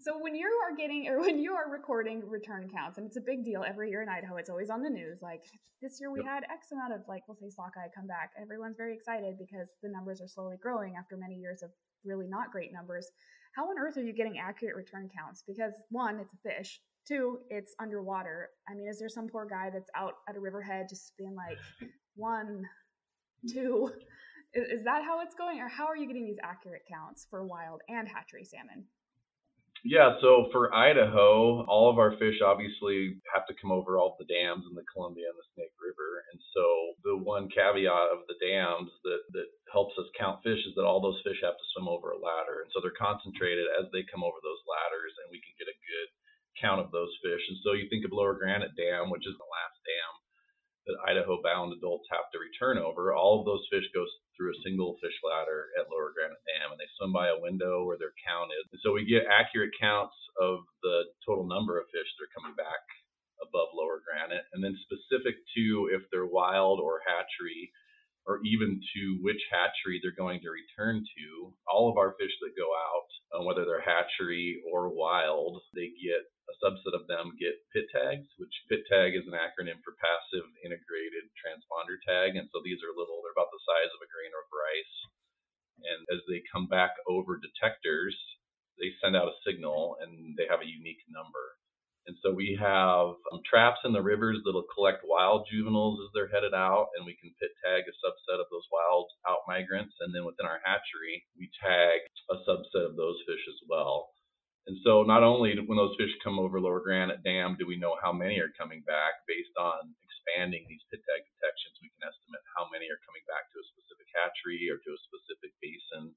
So 0.00 0.18
when 0.18 0.34
you 0.34 0.46
are 0.46 0.74
getting 0.76 1.08
or 1.08 1.20
when 1.26 1.38
you 1.38 1.52
are 1.52 1.70
recording 1.70 2.22
return 2.28 2.68
counts, 2.68 2.98
and 2.98 3.06
it's 3.06 3.16
a 3.16 3.20
big 3.20 3.44
deal 3.44 3.64
every 3.66 3.90
year 3.90 4.02
in 4.02 4.08
Idaho, 4.08 4.36
it's 4.36 4.50
always 4.50 4.70
on 4.70 4.82
the 4.82 4.90
news. 4.90 5.18
Like 5.22 5.44
this 5.80 5.98
year 6.00 6.10
we 6.10 6.20
yep. 6.20 6.28
had 6.28 6.44
X 6.52 6.72
amount 6.72 6.92
of 6.92 7.00
like 7.08 7.22
we'll 7.28 7.36
say 7.36 7.50
sockeye 7.50 7.88
come 7.94 8.06
back. 8.06 8.30
Everyone's 8.40 8.76
very 8.76 8.94
excited 8.94 9.36
because 9.38 9.68
the 9.82 9.88
numbers 9.88 10.20
are 10.20 10.28
slowly 10.28 10.56
growing 10.60 10.94
after 10.98 11.16
many 11.16 11.34
years 11.34 11.62
of 11.62 11.70
really 12.04 12.26
not 12.26 12.50
great 12.50 12.72
numbers. 12.72 13.08
How 13.54 13.64
on 13.64 13.78
earth 13.78 13.96
are 13.98 14.02
you 14.02 14.14
getting 14.14 14.38
accurate 14.38 14.76
return 14.76 15.10
counts? 15.14 15.44
Because 15.46 15.72
one, 15.90 16.18
it's 16.18 16.32
a 16.32 16.48
fish. 16.48 16.80
Two, 17.06 17.40
it's 17.50 17.74
underwater. 17.80 18.50
I 18.68 18.74
mean, 18.74 18.88
is 18.88 18.98
there 18.98 19.08
some 19.08 19.28
poor 19.28 19.46
guy 19.46 19.70
that's 19.72 19.90
out 19.94 20.14
at 20.28 20.36
a 20.36 20.40
riverhead 20.40 20.86
just 20.88 21.12
being 21.18 21.34
like 21.34 21.58
one, 22.14 22.64
two? 23.52 23.90
Is, 24.54 24.80
is 24.80 24.84
that 24.84 25.02
how 25.04 25.20
it's 25.20 25.34
going, 25.34 25.60
or 25.60 25.68
how 25.68 25.86
are 25.86 25.96
you 25.96 26.06
getting 26.06 26.24
these 26.24 26.38
accurate 26.42 26.82
counts 26.90 27.26
for 27.28 27.44
wild 27.44 27.82
and 27.88 28.08
hatchery 28.08 28.44
salmon? 28.44 28.86
Yeah, 29.82 30.14
so 30.22 30.46
for 30.54 30.70
Idaho, 30.70 31.66
all 31.66 31.90
of 31.90 31.98
our 31.98 32.14
fish 32.14 32.38
obviously 32.38 33.18
have 33.34 33.50
to 33.50 33.58
come 33.58 33.74
over 33.74 33.98
all 33.98 34.14
the 34.14 34.30
dams 34.30 34.62
in 34.70 34.78
the 34.78 34.86
Columbia 34.94 35.26
and 35.26 35.34
the 35.34 35.50
Snake 35.58 35.74
River. 35.74 36.22
And 36.30 36.38
so 36.54 36.64
the 37.02 37.18
one 37.18 37.50
caveat 37.50 38.14
of 38.14 38.22
the 38.30 38.38
dams 38.38 38.94
that, 39.02 39.26
that 39.34 39.50
helps 39.74 39.98
us 39.98 40.06
count 40.14 40.38
fish 40.46 40.62
is 40.70 40.78
that 40.78 40.86
all 40.86 41.02
those 41.02 41.18
fish 41.26 41.42
have 41.42 41.58
to 41.58 41.70
swim 41.74 41.90
over 41.90 42.14
a 42.14 42.22
ladder. 42.22 42.62
And 42.62 42.70
so 42.70 42.78
they're 42.78 42.94
concentrated 42.94 43.66
as 43.74 43.90
they 43.90 44.06
come 44.06 44.22
over 44.22 44.38
those 44.38 44.62
ladders, 44.70 45.18
and 45.18 45.34
we 45.34 45.42
can 45.42 45.58
get 45.58 45.66
a 45.66 45.74
good 45.74 46.08
count 46.62 46.78
of 46.78 46.94
those 46.94 47.10
fish. 47.18 47.42
And 47.50 47.58
so 47.66 47.74
you 47.74 47.90
think 47.90 48.06
of 48.06 48.14
Lower 48.14 48.38
Granite 48.38 48.78
Dam, 48.78 49.10
which 49.10 49.26
is 49.26 49.34
the 49.34 49.50
last 49.50 49.82
dam 49.82 50.10
that 50.86 51.02
Idaho 51.10 51.42
bound 51.42 51.74
adults 51.74 52.06
have 52.14 52.30
to 52.30 52.38
return 52.38 52.78
over, 52.78 53.14
all 53.14 53.42
of 53.42 53.46
those 53.46 53.66
fish 53.66 53.86
go 53.90 54.06
through 54.36 54.52
a 54.52 54.62
single 54.64 54.96
fish 55.02 55.16
ladder 55.24 55.72
at 55.78 55.90
Lower 55.92 56.12
Granite 56.14 56.42
Dam 56.48 56.72
and 56.72 56.80
they 56.80 56.90
swim 56.96 57.12
by 57.12 57.28
a 57.28 57.40
window 57.40 57.84
where 57.84 57.96
they're 58.00 58.16
counted. 58.24 58.64
And 58.72 58.80
so 58.82 58.92
we 58.92 59.04
get 59.04 59.28
accurate 59.28 59.76
counts 59.78 60.16
of 60.40 60.64
the 60.82 61.12
total 61.26 61.44
number 61.44 61.78
of 61.78 61.90
fish 61.92 62.08
that 62.16 62.24
are 62.26 62.36
coming 62.36 62.56
back 62.56 62.82
above 63.42 63.74
Lower 63.76 64.00
Granite. 64.00 64.48
And 64.52 64.64
then 64.64 64.78
specific 64.86 65.36
to 65.56 65.92
if 65.92 66.02
they're 66.10 66.28
wild 66.28 66.80
or 66.80 67.04
hatchery, 67.04 67.72
or 68.26 68.40
even 68.44 68.80
to 68.94 69.18
which 69.20 69.40
hatchery 69.50 69.98
they're 69.98 70.14
going 70.14 70.40
to 70.40 70.50
return 70.50 71.02
to. 71.02 71.52
All 71.66 71.90
of 71.90 71.98
our 71.98 72.14
fish 72.18 72.30
that 72.40 72.54
go 72.56 72.70
out, 72.70 73.10
uh, 73.34 73.44
whether 73.44 73.64
they're 73.64 73.82
hatchery 73.82 74.62
or 74.70 74.94
wild, 74.94 75.60
they 75.74 75.90
get 75.98 76.22
a 76.52 76.60
subset 76.60 76.92
of 76.92 77.08
them 77.08 77.32
get 77.40 77.56
PIT 77.72 77.88
tags, 77.88 78.28
which 78.36 78.52
PIT 78.68 78.84
tag 78.92 79.16
is 79.16 79.24
an 79.24 79.32
acronym 79.32 79.80
for 79.80 79.96
Passive 79.96 80.44
Integrated 80.60 81.32
Transponder 81.40 81.96
Tag. 82.04 82.36
And 82.36 82.52
so 82.52 82.60
these 82.60 82.84
are 82.84 82.92
little, 82.92 83.24
they're 83.24 83.32
about 83.32 83.48
the 83.48 83.64
size 83.64 83.92
of 83.96 84.04
a 84.04 84.12
grain 84.12 84.32
of 84.36 84.44
rice. 84.52 84.96
And 85.88 86.00
as 86.12 86.20
they 86.28 86.44
come 86.52 86.68
back 86.68 86.92
over 87.08 87.40
detectors, 87.40 88.14
they 88.76 88.92
send 89.00 89.16
out 89.16 89.32
a 89.32 89.40
signal 89.48 89.96
and 90.04 90.36
they 90.36 90.44
have 90.52 90.60
a 90.60 90.68
unique 90.68 91.02
number. 91.08 91.56
And 92.06 92.18
so 92.18 92.34
we 92.34 92.58
have 92.58 93.14
um, 93.30 93.46
traps 93.46 93.78
in 93.86 93.94
the 93.94 94.02
rivers 94.02 94.42
that'll 94.42 94.66
collect 94.74 95.06
wild 95.06 95.46
juveniles 95.46 96.02
as 96.02 96.10
they're 96.10 96.34
headed 96.34 96.50
out, 96.50 96.90
and 96.98 97.06
we 97.06 97.14
can 97.14 97.30
pit 97.38 97.54
tag 97.62 97.86
a 97.86 97.94
subset 98.02 98.42
of 98.42 98.50
those 98.50 98.66
wild 98.74 99.06
out 99.22 99.46
migrants. 99.46 99.94
And 100.02 100.10
then 100.10 100.26
within 100.26 100.50
our 100.50 100.58
hatchery, 100.66 101.22
we 101.38 101.46
tag 101.62 102.02
a 102.26 102.42
subset 102.42 102.90
of 102.90 102.98
those 102.98 103.22
fish 103.22 103.46
as 103.46 103.60
well. 103.70 104.11
And 104.66 104.78
so 104.86 105.02
not 105.02 105.26
only 105.26 105.58
when 105.58 105.78
those 105.78 105.98
fish 105.98 106.14
come 106.22 106.38
over 106.38 106.62
Lower 106.62 106.78
Granite 106.78 107.26
Dam 107.26 107.58
do 107.58 107.66
we 107.66 107.80
know 107.80 107.98
how 107.98 108.14
many 108.14 108.38
are 108.38 108.54
coming 108.54 108.82
back 108.86 109.26
based 109.26 109.54
on 109.58 109.90
expanding 110.06 110.62
these 110.70 110.86
pit 110.86 111.02
tag 111.02 111.22
detections, 111.26 111.82
we 111.82 111.90
can 111.98 112.06
estimate 112.06 112.46
how 112.54 112.70
many 112.70 112.86
are 112.86 113.02
coming 113.02 113.26
back 113.26 113.50
to 113.50 113.58
a 113.58 113.70
specific 113.74 114.06
hatchery 114.14 114.70
or 114.70 114.78
to 114.78 114.90
a 114.94 115.04
specific 115.10 115.50
basin. 115.58 116.14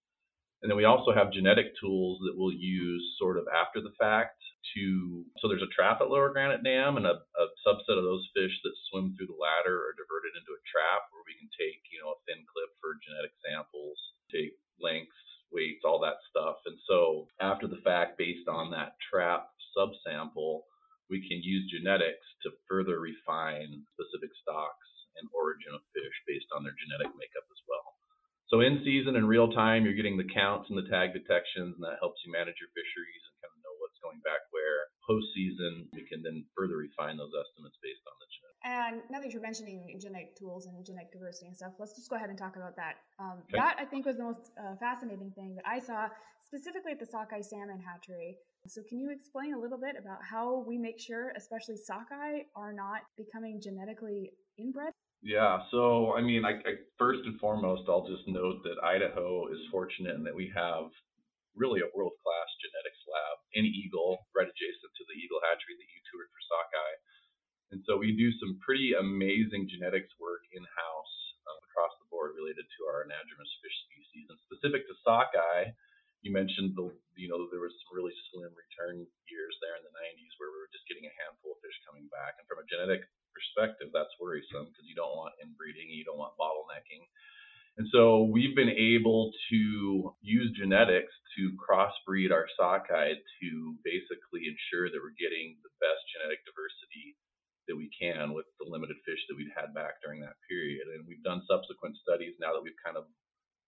And 0.61 0.69
then 0.69 0.77
we 0.77 0.85
also 0.85 1.13
have 1.13 1.33
genetic 1.33 1.73
tools 1.81 2.21
that 2.25 2.37
we'll 2.37 2.53
use 2.53 3.03
sort 3.17 3.37
of 3.41 3.49
after 3.49 3.81
the 3.81 3.97
fact 3.97 4.37
to 4.73 5.25
so 5.41 5.49
there's 5.49 5.65
a 5.65 5.75
trap 5.77 6.01
at 6.01 6.09
Lower 6.09 6.33
Granite 6.33 6.65
Dam 6.65 6.97
and 6.97 7.05
a, 7.05 7.21
a 7.21 7.45
subset 7.65 7.97
of 7.97 8.05
those 8.05 8.25
fish 8.33 8.53
that 8.61 8.81
swim 8.89 9.13
through 9.13 9.29
the 9.29 9.41
ladder 9.41 9.77
are 9.89 9.97
diverted 9.97 10.33
into 10.37 10.57
a 10.57 10.65
trap 10.69 11.05
where 11.13 11.25
we 11.25 11.37
can 11.37 11.49
take, 11.53 11.81
you 11.93 12.01
know, 12.01 12.13
a 12.13 12.21
fin 12.25 12.41
clip 12.49 12.71
for 12.81 12.97
genetic 13.01 13.33
samples, 13.45 13.97
take 14.33 14.57
lengths, 14.81 15.24
weights, 15.55 15.87
all 15.87 16.03
that 16.03 16.19
stuff. 16.27 16.59
And 16.67 16.75
so 16.83 17.31
after 17.39 17.65
the 17.71 17.79
fact, 17.87 18.19
based 18.19 18.51
on 18.51 18.75
that 18.75 18.99
trap 18.99 19.47
subsample, 19.71 20.67
we 21.07 21.23
can 21.23 21.39
use 21.39 21.71
genetics 21.71 22.27
to 22.43 22.51
further 22.67 22.99
refine 22.99 23.87
specific 23.95 24.35
stocks 24.43 24.89
and 25.15 25.31
origin 25.31 25.71
of 25.71 25.81
fish 25.95 26.15
based 26.27 26.51
on 26.51 26.67
their 26.67 26.75
genetic 26.75 27.15
makeup 27.15 27.47
as 27.47 27.61
well. 27.71 27.95
So 28.51 28.61
in 28.61 28.83
season 28.85 29.15
in 29.15 29.25
real 29.25 29.49
time, 29.49 29.87
you're 29.87 29.97
getting 29.97 30.19
the 30.21 30.29
counts 30.29 30.69
and 30.69 30.77
the 30.77 30.85
tag 30.91 31.17
detections, 31.17 31.79
and 31.79 31.83
that 31.87 31.97
helps 32.03 32.21
you 32.21 32.29
manage 32.29 32.59
your 32.61 32.69
fisheries 32.77 33.23
and 33.25 33.33
kind 33.41 33.53
of 33.55 33.63
know 33.65 33.75
what's 33.81 33.97
going 34.03 34.21
back 34.21 34.45
where. 34.53 34.91
Post 35.07 35.33
season, 35.33 35.89
we 35.93 36.05
can 36.05 36.21
then 36.21 36.45
further 36.53 36.77
refine 36.77 37.17
those 37.17 37.33
estimates 37.33 37.77
based 37.81 38.05
on 38.05 38.17
the 38.21 38.29
genetics. 38.29 38.54
And 38.65 39.05
now 39.11 39.21
that 39.21 39.31
you're 39.31 39.45
mentioning 39.45 39.95
genetic 40.01 40.35
tools 40.35 40.65
and 40.65 40.83
genetic 40.83 41.13
diversity 41.13 41.45
and 41.45 41.55
stuff, 41.55 41.73
let's 41.77 41.93
just 41.93 42.09
go 42.09 42.15
ahead 42.15 42.29
and 42.29 42.37
talk 42.37 42.55
about 42.57 42.75
that. 42.75 42.97
Um, 43.21 43.45
okay. 43.45 43.61
That 43.61 43.77
I 43.77 43.85
think 43.85 44.07
was 44.07 44.17
the 44.17 44.25
most 44.25 44.49
uh, 44.57 44.75
fascinating 44.81 45.29
thing 45.37 45.53
that 45.53 45.65
I 45.69 45.77
saw, 45.77 46.09
specifically 46.41 46.91
at 46.93 46.99
the 46.99 47.05
sockeye 47.05 47.45
salmon 47.45 47.77
hatchery. 47.77 48.41
So, 48.65 48.81
can 48.89 48.97
you 48.97 49.13
explain 49.13 49.53
a 49.53 49.59
little 49.61 49.77
bit 49.77 49.93
about 50.01 50.25
how 50.25 50.65
we 50.65 50.81
make 50.81 50.99
sure, 50.99 51.29
especially 51.37 51.77
sockeye, 51.77 52.49
are 52.57 52.73
not 52.73 53.05
becoming 53.15 53.61
genetically 53.61 54.33
inbred? 54.57 54.89
Yeah, 55.21 55.61
so 55.69 56.17
I 56.17 56.25
mean, 56.25 56.41
I, 56.41 56.57
I, 56.65 56.73
first 56.97 57.21
and 57.29 57.37
foremost, 57.37 57.85
I'll 57.85 58.09
just 58.09 58.25
note 58.25 58.65
that 58.65 58.81
Idaho 58.81 59.45
is 59.53 59.61
fortunate 59.69 60.17
in 60.17 60.25
that 60.25 60.33
we 60.33 60.49
have 60.57 60.89
really 61.53 61.85
a 61.85 61.89
world 61.93 62.17
class 62.25 62.49
genetics 62.65 63.01
lab 63.05 63.35
in 63.53 63.65
Eagle, 63.69 64.25
right 64.33 64.49
adjacent 64.49 64.91
to 64.97 65.05
the 65.05 65.17
Eagle 65.21 65.41
hatchery 65.45 65.77
that 65.77 65.89
you 65.93 65.99
toured 66.09 66.29
for 66.33 66.41
sockeye. 66.49 66.95
And 67.75 67.83
so 67.83 67.99
we 67.99 68.15
do 68.15 68.31
some 68.39 68.55
pretty 68.63 68.95
amazing 68.95 69.67
genetics 69.67 70.15
work 70.15 70.47
in 70.55 70.63
house 70.63 71.15
um, 71.43 71.59
across 71.67 71.91
the 71.99 72.07
board 72.07 72.31
related 72.31 72.63
to 72.63 72.79
our 72.87 73.03
anadromous 73.03 73.51
fish 73.59 73.77
species. 73.91 74.31
And 74.31 74.39
specific 74.47 74.87
to 74.87 74.95
sockeye, 75.03 75.75
you 76.23 76.31
mentioned 76.31 76.71
the 76.79 76.87
you 77.19 77.27
know 77.27 77.51
there 77.51 77.59
was 77.59 77.75
some 77.83 77.91
really 77.91 78.15
slim 78.31 78.55
return 78.55 79.03
years 79.27 79.55
there 79.59 79.75
in 79.75 79.83
the 79.83 79.91
90s 79.91 80.39
where 80.39 80.55
we 80.55 80.63
were 80.63 80.71
just 80.71 80.87
getting 80.87 81.03
a 81.03 81.17
handful 81.19 81.51
of 81.51 81.59
fish 81.59 81.75
coming 81.83 82.07
back. 82.15 82.39
And 82.39 82.47
from 82.47 82.63
a 82.63 82.69
genetic 82.71 83.03
perspective, 83.35 83.91
that's 83.91 84.15
worrisome 84.23 84.71
because 84.71 84.87
you 84.87 84.95
don't 84.95 85.11
want 85.11 85.35
inbreeding, 85.43 85.91
you 85.91 86.07
don't 86.07 86.15
want 86.15 86.39
bottlenecking. 86.39 87.03
And 87.75 87.91
so 87.91 88.23
we've 88.31 88.55
been 88.55 88.71
able 88.71 89.35
to 89.51 90.15
use 90.23 90.47
genetics 90.55 91.11
to 91.35 91.51
crossbreed 91.59 92.31
our 92.31 92.47
sockeye 92.55 93.19
to 93.19 93.49
basically 93.83 94.47
ensure 94.47 94.87
that 94.87 95.03
we're 95.03 95.19
getting 95.19 95.59
the 95.59 95.75
best 95.83 95.99
genetic 96.15 96.39
diversity 96.47 97.19
that 97.67 97.77
we 97.77 97.89
can 97.93 98.33
with 98.33 98.45
the 98.61 98.67
limited 98.69 98.97
fish 99.05 99.19
that 99.27 99.37
we'd 99.37 99.53
had 99.53 99.73
back 99.73 100.01
during 100.01 100.21
that 100.21 100.37
period. 100.45 100.85
And 100.93 101.05
we've 101.05 101.23
done 101.25 101.41
subsequent 101.49 101.97
studies 102.01 102.37
now 102.37 102.53
that 102.53 102.63
we've 102.63 102.77
kind 102.83 102.97
of 102.97 103.09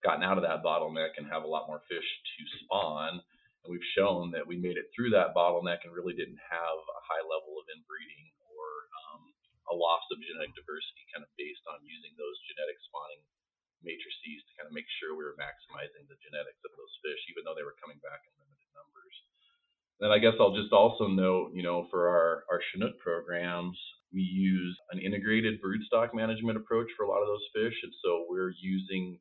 gotten 0.05 0.21
out 0.21 0.37
of 0.37 0.45
that 0.45 0.61
bottleneck 0.61 1.17
and 1.17 1.25
have 1.29 1.43
a 1.43 1.49
lot 1.49 1.65
more 1.65 1.81
fish 1.89 2.05
to 2.05 2.41
spawn. 2.63 3.17
And 3.65 3.69
we've 3.69 3.93
shown 3.97 4.29
that 4.37 4.45
we 4.45 4.55
made 4.55 4.77
it 4.77 4.93
through 4.93 5.11
that 5.17 5.33
bottleneck 5.33 5.83
and 5.83 5.91
really 5.91 6.13
didn't 6.13 6.39
have 6.39 6.77
a 6.77 7.01
high 7.03 7.25
level 7.25 7.57
of 7.57 7.65
inbreeding 7.73 8.29
or 8.53 8.67
um, 9.09 9.21
a 9.71 9.75
loss 9.75 10.05
of 10.13 10.21
genetic 10.21 10.53
diversity 10.53 11.03
kind 11.11 11.25
of 11.25 11.31
based 11.35 11.65
on 11.67 11.81
using 11.83 12.13
those 12.15 12.37
genetic 12.47 12.77
spawning 12.87 13.19
matrices 13.85 14.41
to 14.47 14.51
kind 14.57 14.67
of 14.69 14.73
make 14.73 14.87
sure 14.97 15.13
we 15.13 15.25
were 15.25 15.37
maximizing 15.37 16.05
the 16.09 16.17
genetics 16.21 16.61
of 16.65 16.73
those 16.73 16.93
fish, 17.05 17.21
even 17.29 17.45
though 17.45 17.57
they 17.57 17.65
were 17.65 17.77
coming 17.81 17.99
back 18.01 18.25
in 18.25 18.33
limited 18.41 18.69
numbers. 18.73 19.15
Then 19.99 20.11
I 20.11 20.19
guess 20.19 20.37
I'll 20.39 20.53
just 20.53 20.73
also 20.73 21.07
note, 21.07 21.51
you 21.53 21.63
know, 21.63 21.87
for 21.89 22.07
our, 22.07 22.45
our 22.51 22.61
Chinook 22.69 22.99
programs, 22.99 23.77
we 24.13 24.21
use 24.21 24.77
an 24.91 24.99
integrated 24.99 25.57
broodstock 25.57 26.13
management 26.13 26.57
approach 26.57 26.87
for 26.95 27.03
a 27.03 27.09
lot 27.09 27.25
of 27.25 27.27
those 27.27 27.49
fish. 27.53 27.73
And 27.81 27.93
so 28.05 28.25
we're 28.29 28.53
using, 28.61 29.17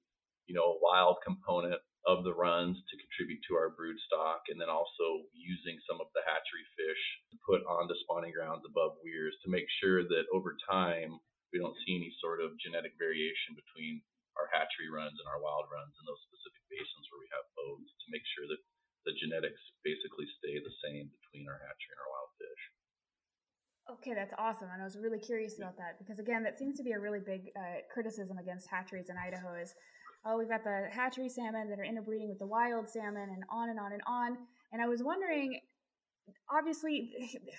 you 0.46 0.54
know, 0.54 0.76
a 0.76 0.80
wild 0.84 1.16
component 1.24 1.80
of 2.06 2.22
the 2.22 2.36
runs 2.36 2.78
to 2.86 3.02
contribute 3.02 3.42
to 3.50 3.58
our 3.58 3.74
brood 3.74 3.98
stock, 4.06 4.46
and 4.46 4.62
then 4.62 4.70
also 4.70 5.26
using 5.34 5.74
some 5.90 5.98
of 5.98 6.06
the 6.14 6.22
hatchery 6.22 6.62
fish 6.78 7.02
to 7.34 7.36
put 7.42 7.66
on 7.66 7.90
the 7.90 7.98
spawning 8.06 8.30
grounds 8.30 8.62
above 8.62 8.94
weirs 9.02 9.34
to 9.42 9.50
make 9.50 9.66
sure 9.82 10.06
that 10.06 10.30
over 10.30 10.54
time 10.70 11.18
we 11.50 11.58
don't 11.58 11.74
see 11.82 11.98
any 11.98 12.14
sort 12.22 12.38
of 12.38 12.54
genetic 12.62 12.94
variation 12.94 13.58
between 13.58 13.98
our 14.38 14.46
hatchery 14.54 14.86
runs 14.86 15.18
and 15.18 15.26
our 15.26 15.42
wild 15.42 15.66
runs 15.66 15.98
in 15.98 16.04
those 16.06 16.22
specific 16.30 16.62
basins 16.70 17.10
where 17.10 17.22
we 17.24 17.32
have 17.34 17.48
boats 17.58 17.90
to 18.04 18.12
make 18.14 18.22
sure 18.38 18.46
that 18.46 18.62
the 19.02 19.14
genetics 19.18 19.62
basically 19.82 20.26
stay 20.38 20.58
the 20.62 20.76
same 20.82 21.10
between 21.10 21.50
our 21.50 21.58
hatchery 21.58 21.90
and 21.94 22.02
our 22.06 22.12
wild 22.14 22.30
fish. 22.38 22.62
Okay, 24.06 24.14
that's 24.14 24.34
awesome. 24.38 24.68
And 24.72 24.80
I 24.80 24.84
was 24.84 24.96
really 24.96 25.18
curious 25.18 25.58
about 25.58 25.76
that 25.78 25.98
because, 25.98 26.20
again, 26.20 26.44
that 26.44 26.56
seems 26.56 26.76
to 26.76 26.84
be 26.84 26.92
a 26.92 27.00
really 27.00 27.18
big 27.18 27.50
uh, 27.58 27.82
criticism 27.92 28.38
against 28.38 28.68
hatcheries 28.70 29.10
in 29.10 29.16
Idaho 29.18 29.60
is 29.60 29.74
oh, 30.24 30.38
we've 30.38 30.48
got 30.48 30.64
the 30.64 30.86
hatchery 30.90 31.28
salmon 31.28 31.70
that 31.70 31.78
are 31.78 31.84
interbreeding 31.84 32.28
with 32.28 32.38
the 32.38 32.46
wild 32.46 32.88
salmon, 32.88 33.30
and 33.30 33.44
on 33.50 33.70
and 33.70 33.78
on 33.78 33.92
and 33.92 34.02
on. 34.06 34.36
And 34.72 34.82
I 34.82 34.86
was 34.86 35.02
wondering, 35.02 35.60
obviously, 36.50 37.10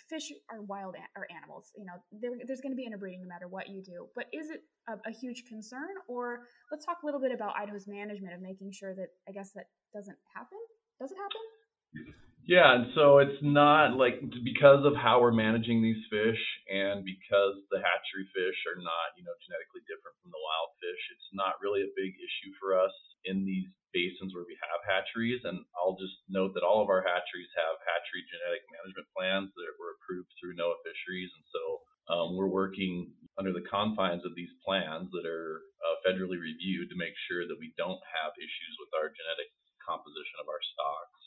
fish 0.09 0.31
are 0.51 0.61
wild 0.61 0.95
or 1.15 1.27
animals. 1.31 1.71
You 1.77 1.85
know, 1.85 1.99
there's 2.45 2.61
going 2.61 2.71
to 2.71 2.77
be 2.77 2.85
interbreeding 2.85 3.21
no 3.21 3.27
matter 3.27 3.47
what 3.47 3.69
you 3.69 3.83
do. 3.83 4.07
But 4.15 4.25
is 4.33 4.49
it 4.49 4.61
a, 4.87 5.09
a 5.09 5.11
huge 5.11 5.43
concern? 5.47 5.95
Or 6.07 6.47
let's 6.71 6.85
talk 6.85 6.97
a 7.03 7.05
little 7.05 7.21
bit 7.21 7.31
about 7.33 7.55
Idaho's 7.57 7.87
management 7.87 8.33
of 8.33 8.41
making 8.41 8.71
sure 8.71 8.93
that 8.95 9.07
I 9.27 9.31
guess 9.31 9.51
that 9.55 9.67
doesn't 9.93 10.17
happen. 10.35 10.59
Does 10.99 11.11
it 11.11 11.17
happen? 11.17 12.13
Yeah, 12.47 12.79
and 12.79 12.95
so 12.95 13.19
it's 13.19 13.43
not 13.43 13.99
like 13.99 14.23
because 14.47 14.87
of 14.87 14.95
how 14.95 15.19
we're 15.19 15.35
managing 15.35 15.83
these 15.83 15.99
fish 16.07 16.39
and 16.71 17.03
because 17.03 17.59
the 17.75 17.83
hatchery 17.83 18.23
fish 18.31 18.55
are 18.71 18.79
not, 18.79 19.19
you 19.19 19.27
know, 19.27 19.35
genetically 19.43 19.83
different 19.83 20.15
from 20.23 20.31
the 20.31 20.39
wild 20.39 20.71
fish, 20.79 21.01
it's 21.11 21.27
not 21.35 21.59
really 21.59 21.83
a 21.83 21.91
big 21.99 22.15
issue 22.15 22.51
for 22.55 22.79
us 22.79 22.95
in 23.27 23.43
these 23.43 23.67
basins 23.91 24.31
where 24.31 24.47
we 24.47 24.55
have 24.63 24.79
hatcheries. 24.87 25.43
And 25.43 25.59
I'll 25.75 25.99
just 25.99 26.23
note 26.31 26.55
that 26.55 26.63
all 26.63 26.79
of 26.79 26.87
our 26.87 27.03
hatcheries 27.03 27.51
have 27.59 27.83
hatchery 27.83 28.23
genetic 28.31 28.63
management 28.71 29.11
plans 29.11 29.51
that 29.51 29.75
were 29.75 29.99
approved 29.99 30.31
through 30.39 30.55
NOAA 30.55 30.79
Fisheries. 30.87 31.29
And 31.35 31.45
so 31.51 31.63
um, 32.07 32.27
we're 32.39 32.47
working 32.47 33.11
under 33.35 33.51
the 33.51 33.67
confines 33.67 34.23
of 34.23 34.39
these 34.39 34.55
plans 34.63 35.11
that 35.11 35.27
are 35.27 35.67
uh, 35.83 35.99
federally 36.07 36.39
reviewed 36.39 36.87
to 36.87 36.95
make 36.95 37.13
sure 37.27 37.43
that 37.43 37.59
we 37.59 37.75
don't 37.75 37.99
have 38.23 38.31
issues 38.39 38.73
with 38.79 38.95
our 38.95 39.11
genetic 39.11 39.51
composition 39.83 40.39
of 40.39 40.47
our 40.47 40.63
stocks. 40.63 41.26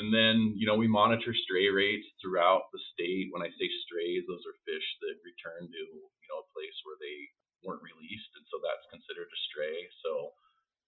And 0.00 0.08
then, 0.08 0.56
you 0.56 0.64
know, 0.64 0.80
we 0.80 0.88
monitor 0.88 1.36
stray 1.36 1.68
rates 1.68 2.08
throughout 2.24 2.72
the 2.72 2.80
state. 2.96 3.28
When 3.28 3.44
I 3.44 3.52
say 3.52 3.68
strays, 3.84 4.24
those 4.24 4.40
are 4.48 4.64
fish 4.64 4.86
that 5.04 5.20
return 5.20 5.68
to, 5.68 5.82
you 6.00 6.28
know, 6.32 6.40
a 6.40 6.52
place 6.56 6.78
where 6.88 6.96
they 6.96 7.28
weren't 7.60 7.84
released, 7.84 8.32
and 8.40 8.46
so 8.48 8.56
that's 8.64 8.88
considered 8.88 9.28
a 9.28 9.40
stray. 9.52 9.76
So 10.00 10.32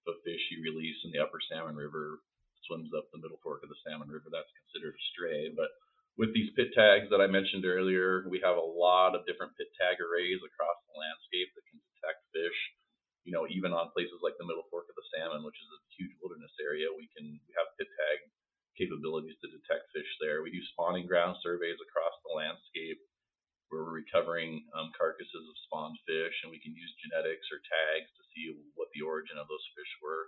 if 0.01 0.17
a 0.17 0.23
fish 0.25 0.41
you 0.49 0.65
release 0.65 0.97
in 1.05 1.13
the 1.13 1.21
upper 1.21 1.45
Salmon 1.45 1.77
River 1.77 2.25
swims 2.65 2.89
up 2.97 3.13
the 3.13 3.21
middle 3.21 3.37
fork 3.45 3.61
of 3.61 3.69
the 3.69 3.83
Salmon 3.85 4.09
River, 4.09 4.33
that's 4.33 4.49
considered 4.65 4.97
a 4.97 5.05
stray. 5.13 5.53
But 5.53 5.69
with 6.17 6.33
these 6.33 6.53
pit 6.57 6.73
tags 6.73 7.13
that 7.13 7.21
I 7.21 7.29
mentioned 7.29 7.69
earlier, 7.69 8.25
we 8.29 8.41
have 8.41 8.57
a 8.57 8.65
lot 8.65 9.13
of 9.13 9.29
different 9.29 9.53
pit 9.61 9.69
tag 9.77 10.01
arrays 10.01 10.41
across 10.41 10.79
the 10.89 10.97
landscape 10.97 11.53
that 11.53 11.69
can 11.69 11.81
detect 11.81 12.21
fish. 12.33 12.59
You 13.29 13.33
know, 13.37 13.47
even 13.49 13.71
on 13.71 13.95
places 13.95 14.19
like 14.25 14.35
the 14.37 14.49
middle 14.49 14.67
fork 14.73 14.89
of 14.89 14.99
the 14.99 15.07
Salmon, 15.13 15.47
which 15.47 15.57
is 15.57 15.71
a 15.71 15.81
huge 15.95 16.15
wilderness 16.19 16.53
area, 16.59 16.91
we 16.91 17.07
can 17.15 17.39
we 17.47 17.53
have 17.55 17.71
capabilities 18.83 19.39
to 19.39 19.55
detect 19.55 19.95
fish 19.95 20.11
there. 20.19 20.43
We 20.43 20.51
do 20.51 20.59
spawning 20.75 21.07
ground 21.07 21.39
surveys 21.39 21.79
across 21.79 22.19
the 22.27 22.35
landscape 22.35 22.99
where 23.71 23.87
we're 23.87 24.03
recovering 24.03 24.67
um, 24.75 24.91
carcasses 24.99 25.47
of 25.47 25.57
spawned 25.65 25.97
fish, 26.05 26.35
and 26.43 26.51
we 26.51 26.61
can 26.61 26.75
use 26.75 26.93
genetics 27.01 27.47
or 27.55 27.63
tags 27.63 28.11
to 28.19 28.23
see 28.35 28.51
what 28.75 28.91
the 28.93 29.07
origin 29.07 29.39
of 29.39 29.47
those 29.47 29.65
fish 29.79 29.93
were. 30.03 30.27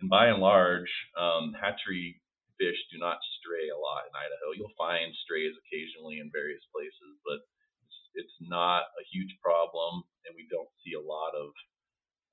And 0.00 0.08
by 0.08 0.30
and 0.30 0.38
large, 0.38 0.88
um, 1.18 1.52
hatchery 1.58 2.22
fish 2.56 2.78
do 2.88 2.96
not 2.96 3.18
stray 3.36 3.68
a 3.68 3.76
lot 3.76 4.06
in 4.06 4.14
Idaho. 4.14 4.54
You'll 4.54 4.78
find 4.78 5.10
strays 5.26 5.52
occasionally 5.58 6.22
in 6.22 6.32
various 6.32 6.62
places, 6.70 7.18
but 7.26 7.42
it's, 7.84 7.98
it's 8.24 8.38
not 8.46 8.88
a 8.96 9.04
huge 9.10 9.36
problem, 9.42 10.06
and 10.24 10.32
we 10.38 10.46
don't 10.46 10.70
see 10.86 10.94
a 10.94 11.02
lot 11.02 11.34
of 11.34 11.50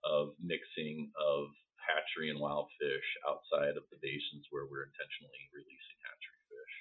of 0.05 0.37
mixing 0.37 1.09
of 1.17 1.49
hatchery 2.15 2.29
and 2.29 2.39
wild 2.39 2.67
fish 2.79 3.07
outside 3.27 3.75
of 3.77 3.83
the 3.91 3.97
basins 4.01 4.47
where 4.51 4.65
we're 4.69 4.87
intentionally 4.87 5.43
releasing 5.53 5.97
hatchery 6.03 6.41
fish. 6.47 6.75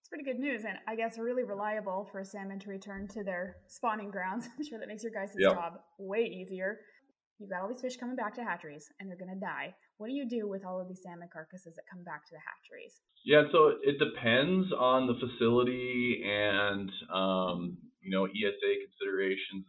It's 0.00 0.08
pretty 0.08 0.24
good 0.24 0.38
news, 0.38 0.64
and 0.64 0.78
I 0.88 0.96
guess 0.96 1.18
really 1.18 1.44
reliable 1.44 2.08
for 2.10 2.24
salmon 2.24 2.58
to 2.60 2.68
return 2.68 3.08
to 3.14 3.22
their 3.22 3.56
spawning 3.68 4.10
grounds. 4.10 4.48
I'm 4.58 4.64
sure 4.64 4.78
that 4.78 4.88
makes 4.88 5.02
your 5.02 5.12
guys' 5.12 5.34
yep. 5.38 5.54
job 5.54 5.72
way 5.98 6.24
easier. 6.24 6.78
You've 7.38 7.50
got 7.50 7.62
all 7.62 7.68
these 7.68 7.80
fish 7.80 7.96
coming 7.96 8.16
back 8.16 8.34
to 8.36 8.44
hatcheries, 8.44 8.86
and 9.00 9.08
they're 9.08 9.18
going 9.18 9.34
to 9.34 9.40
die. 9.40 9.74
What 9.98 10.08
do 10.08 10.14
you 10.14 10.28
do 10.28 10.48
with 10.48 10.64
all 10.64 10.80
of 10.80 10.88
these 10.88 11.02
salmon 11.02 11.28
carcasses 11.32 11.74
that 11.74 11.86
come 11.90 12.04
back 12.04 12.26
to 12.26 12.34
the 12.34 12.42
hatcheries? 12.42 13.02
Yeah, 13.24 13.44
so 13.50 13.78
it 13.82 13.98
depends 13.98 14.72
on 14.74 15.06
the 15.06 15.14
facility 15.14 16.22
and 16.26 16.90
um, 17.12 17.78
you 18.02 18.10
know 18.10 18.26
ESA 18.26 18.70
considerations 18.90 19.66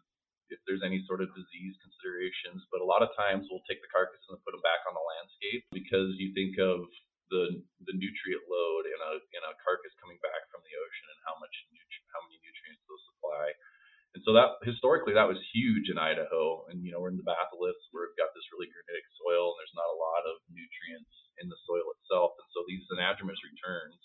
if 0.54 0.62
there's 0.70 0.86
any 0.86 1.02
sort 1.10 1.26
of 1.26 1.34
disease 1.34 1.74
considerations. 1.82 2.62
But 2.70 2.86
a 2.86 2.88
lot 2.88 3.02
of 3.02 3.10
times 3.18 3.50
we'll 3.50 3.66
take 3.66 3.82
the 3.82 3.90
carcasses 3.90 4.30
and 4.30 4.40
put 4.46 4.54
them 4.54 4.62
back 4.62 4.86
on 4.86 4.94
the 4.94 5.02
landscape 5.18 5.66
because 5.74 6.14
you 6.22 6.32
think 6.38 6.62
of 6.62 6.86
the 7.34 7.58
the 7.90 7.96
nutrient 7.98 8.46
load 8.46 8.86
in 8.86 9.00
a 9.02 9.14
in 9.34 9.44
a 9.44 9.58
carcass 9.66 9.98
coming 9.98 10.22
back 10.22 10.46
from 10.54 10.62
the 10.62 10.74
ocean 10.78 11.08
and 11.10 11.20
how 11.26 11.36
much 11.42 11.54
nutri- 11.74 12.08
how 12.14 12.22
many 12.30 12.38
nutrients 12.46 12.86
those 12.86 13.04
supply. 13.10 13.50
And 14.14 14.22
so 14.22 14.38
that 14.38 14.62
historically 14.62 15.18
that 15.18 15.26
was 15.26 15.42
huge 15.50 15.90
in 15.90 15.98
Idaho. 15.98 16.70
And 16.70 16.86
you 16.86 16.94
know 16.94 17.02
we're 17.02 17.10
in 17.10 17.18
the 17.18 17.26
batholiths 17.26 17.90
where 17.90 18.06
we've 18.06 18.22
got 18.22 18.30
this 18.38 18.46
really 18.54 18.70
granitic 18.70 19.08
soil 19.18 19.50
and 19.50 19.58
there's 19.58 19.74
not 19.74 19.90
a 19.90 19.98
lot 19.98 20.24
of 20.30 20.38
nutrients 20.54 21.14
in 21.42 21.50
the 21.50 21.58
soil 21.66 21.90
itself. 21.98 22.38
And 22.38 22.48
so 22.54 22.62
these 22.70 22.86
anadromous 22.94 23.42
returns 23.42 23.98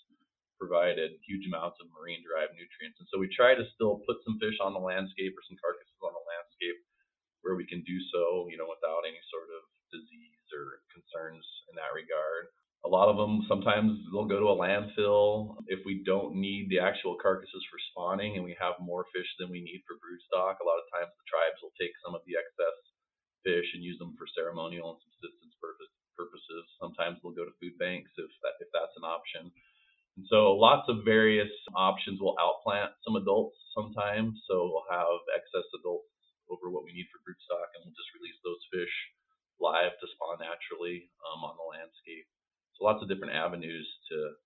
provided 0.59 1.15
huge 1.23 1.47
amounts 1.47 1.79
of 1.79 1.87
marine 1.95 2.19
derived 2.21 2.53
nutrients. 2.53 2.99
And 2.99 3.07
so 3.07 3.17
we 3.17 3.31
try 3.31 3.55
to 3.55 3.65
still 3.73 4.03
put 4.03 4.19
some 4.27 4.37
fish 4.37 4.59
on 4.59 4.75
the 4.75 4.83
landscape 4.83 5.31
or 5.33 5.43
some 5.47 5.57
carcasses 5.57 6.03
on 6.03 6.11
the 6.11 6.27
landscape 6.27 6.77
where 7.41 7.55
we 7.55 7.63
can 7.63 7.79
do 7.87 7.97
so, 8.11 8.51
you 8.51 8.59
know, 8.59 8.67
without 8.67 9.07
any 9.07 9.23
sort 9.31 9.47
of 9.55 9.63
disease 9.95 10.47
or 10.51 10.83
concerns 10.91 11.47
in 11.71 11.79
that 11.79 11.95
regard. 11.95 12.51
A 12.87 12.91
lot 12.91 13.11
of 13.11 13.19
them 13.19 13.43
sometimes 13.51 13.99
they'll 14.11 14.27
go 14.27 14.39
to 14.39 14.51
a 14.51 14.59
landfill 14.59 15.59
if 15.67 15.83
we 15.83 15.99
don't 16.07 16.39
need 16.39 16.71
the 16.71 16.79
actual 16.79 17.19
carcasses 17.19 17.63
for 17.67 17.79
spawning 17.91 18.39
and 18.39 18.43
we 18.43 18.55
have 18.55 18.79
more 18.79 19.03
fish 19.11 19.27
than 19.35 19.51
we 19.51 19.59
need 19.59 19.83
for 19.83 19.99
broodstock. 19.99 20.59
A 20.59 20.67
lot 20.67 20.79
of 20.79 20.87
times 20.95 21.11
the 21.11 21.27
tribes 21.27 21.59
will 21.59 21.75
take 21.75 21.91
some 21.99 22.15
of 22.15 22.23
the 22.23 22.39
excess 22.39 22.77
fish 23.43 23.67
and 23.75 23.83
use 23.83 23.99
them 23.99 24.15
for 24.15 24.27
ceremonial 24.31 24.95
and 24.95 24.99
subsistence 25.11 25.55
purposes. 25.59 26.63
Sometimes 26.79 27.19
they'll 27.19 27.35
go 27.35 27.47
to 27.47 27.55
food 27.59 27.75
banks 27.79 28.11
if 28.15 28.31
that, 28.43 28.55
if 28.63 28.71
that's 28.71 28.95
an 28.99 29.07
option. 29.07 29.51
And 30.17 30.25
so 30.27 30.55
lots 30.57 30.89
of 30.89 31.05
various 31.05 31.51
options. 31.75 32.19
We'll 32.19 32.39
outplant 32.39 32.95
some 33.05 33.15
adults 33.15 33.57
sometimes, 33.75 34.39
so 34.49 34.69
we'll 34.69 34.89
have 34.89 35.19
excess 35.35 35.67
adults 35.79 36.09
over 36.49 36.73
what 36.73 36.83
we 36.83 36.93
need 36.93 37.07
for 37.13 37.21
broodstock, 37.21 37.69
and 37.77 37.85
we'll 37.85 37.95
just 37.95 38.15
release 38.17 38.39
those 38.41 38.61
fish 38.73 38.95
live 39.61 39.93
to 39.99 40.07
spawn 40.15 40.41
naturally 40.41 41.11
um, 41.27 41.45
on 41.45 41.55
the 41.59 41.67
landscape. 41.67 42.25
So 42.75 42.87
lots 42.87 43.03
of 43.03 43.11
different 43.11 43.35
avenues 43.35 43.87
to 44.11 44.39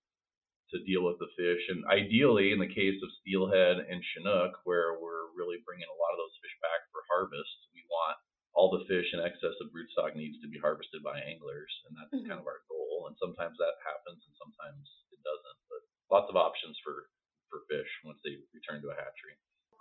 to 0.72 0.80
deal 0.88 1.04
with 1.04 1.20
the 1.20 1.28
fish, 1.36 1.60
and 1.70 1.84
ideally, 1.86 2.50
in 2.50 2.58
the 2.58 2.72
case 2.72 2.96
of 3.04 3.16
steelhead 3.20 3.84
and 3.84 4.00
chinook, 4.00 4.58
where 4.64 4.96
we're 4.96 5.28
really 5.36 5.60
bringing 5.60 5.86
a 5.86 6.00
lot 6.00 6.16
of 6.16 6.18
those 6.18 6.40
fish 6.40 6.56
back 6.64 6.88
for 6.88 7.04
harvest, 7.04 7.68
we 7.76 7.84
want 7.86 8.16
all 8.56 8.72
the 8.72 8.88
fish 8.88 9.06
in 9.12 9.20
excess 9.20 9.54
of 9.60 9.70
broodstock 9.70 10.16
needs 10.16 10.40
to 10.40 10.48
be 10.48 10.58
harvested 10.58 11.04
by 11.04 11.20
anglers, 11.20 11.70
and 11.86 11.92
that's 11.94 12.16
mm-hmm. 12.16 12.26
kind 12.32 12.40
of 12.40 12.48
our 12.48 12.64
goal. 12.66 13.06
And 13.06 13.14
sometimes 13.20 13.60
that 13.60 13.76
happens, 13.84 14.24
and 14.24 14.34
sometimes 14.40 14.82
doesn't 15.24 15.58
But 15.72 15.82
lots 16.12 16.28
of 16.30 16.36
options 16.36 16.78
for 16.84 17.08
for 17.50 17.64
fish 17.70 17.88
once 18.04 18.20
they 18.24 18.34
return 18.52 18.82
to 18.82 18.90
a 18.90 18.96
hatchery. 18.96 19.36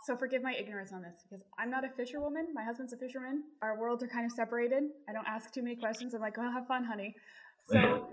So 0.05 0.17
forgive 0.17 0.43
my 0.43 0.53
ignorance 0.53 0.91
on 0.91 1.01
this 1.01 1.15
because 1.23 1.43
I'm 1.57 1.71
not 1.71 1.85
a 1.85 1.89
fisherwoman. 1.95 2.47
My 2.53 2.63
husband's 2.63 2.91
a 2.91 2.97
fisherman. 2.97 3.43
Our 3.61 3.79
worlds 3.79 4.03
are 4.03 4.07
kind 4.07 4.25
of 4.25 4.31
separated. 4.33 4.83
I 5.07 5.13
don't 5.13 5.27
ask 5.27 5.51
too 5.53 5.63
many 5.63 5.77
questions. 5.77 6.13
I'm 6.13 6.21
like, 6.21 6.35
oh, 6.37 6.51
have 6.51 6.67
fun, 6.67 6.83
honey. 6.83 7.15
So 7.71 8.09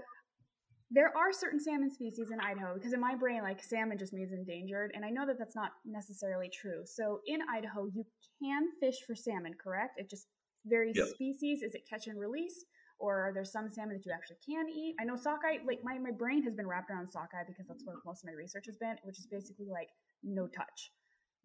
there 0.90 1.10
are 1.16 1.32
certain 1.32 1.58
salmon 1.58 1.90
species 1.90 2.30
in 2.32 2.38
Idaho 2.38 2.74
because 2.74 2.92
in 2.92 3.00
my 3.00 3.16
brain, 3.16 3.42
like 3.42 3.62
salmon 3.62 3.98
just 3.98 4.12
means 4.12 4.32
endangered, 4.32 4.92
and 4.94 5.04
I 5.04 5.10
know 5.10 5.26
that 5.26 5.36
that's 5.38 5.56
not 5.56 5.72
necessarily 5.84 6.48
true. 6.48 6.82
So 6.84 7.20
in 7.26 7.40
Idaho, 7.52 7.86
you 7.92 8.06
can 8.40 8.68
fish 8.80 8.96
for 9.04 9.16
salmon, 9.16 9.54
correct? 9.62 9.98
It 9.98 10.08
just 10.08 10.26
varies 10.66 10.96
yep. 10.96 11.08
species. 11.08 11.62
Is 11.62 11.74
it 11.74 11.82
catch 11.90 12.06
and 12.06 12.20
release? 12.20 12.64
Or 13.00 13.24
are 13.26 13.32
there 13.32 13.44
some 13.44 13.68
salmon 13.72 13.96
that 13.96 14.04
you 14.04 14.12
actually 14.12 14.36
can 14.44 14.68
eat? 14.68 14.94
I 15.00 15.04
know 15.04 15.16
sockeye, 15.16 15.64
like 15.66 15.80
my, 15.82 15.98
my 15.98 16.12
brain 16.12 16.44
has 16.44 16.54
been 16.54 16.68
wrapped 16.68 16.92
around 16.92 17.08
sockeye 17.08 17.48
because 17.48 17.66
that's 17.66 17.82
where 17.84 17.96
most 18.04 18.22
of 18.22 18.28
my 18.28 18.36
research 18.36 18.68
has 18.68 18.76
been, 18.76 19.00
which 19.02 19.18
is 19.18 19.26
basically 19.26 19.72
like 19.72 19.88
no 20.22 20.46
touch. 20.46 20.92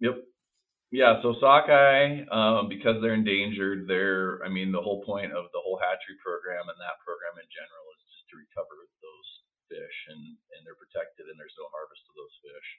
Yep. 0.03 0.19
Yeah, 0.91 1.17
so 1.23 1.33
sockeye, 1.41 2.27
um, 2.29 2.69
because 2.69 3.01
they're 3.01 3.17
endangered, 3.17 3.87
they're, 3.87 4.43
I 4.45 4.49
mean, 4.51 4.71
the 4.71 4.83
whole 4.83 5.01
point 5.01 5.33
of 5.33 5.49
the 5.49 5.63
whole 5.63 5.79
hatchery 5.81 6.19
program 6.21 6.69
and 6.69 6.77
that 6.77 7.01
program 7.01 7.41
in 7.41 7.47
general 7.49 7.85
is 7.97 8.05
just 8.05 8.27
to 8.29 8.35
recover 8.37 8.75
those 9.01 9.29
fish 9.71 9.97
and, 10.13 10.21
and 10.53 10.61
they're 10.61 10.77
protected 10.77 11.25
and 11.25 11.39
there's 11.39 11.57
no 11.57 11.67
harvest 11.73 12.05
of 12.05 12.15
those 12.15 12.35
fish. 12.45 12.69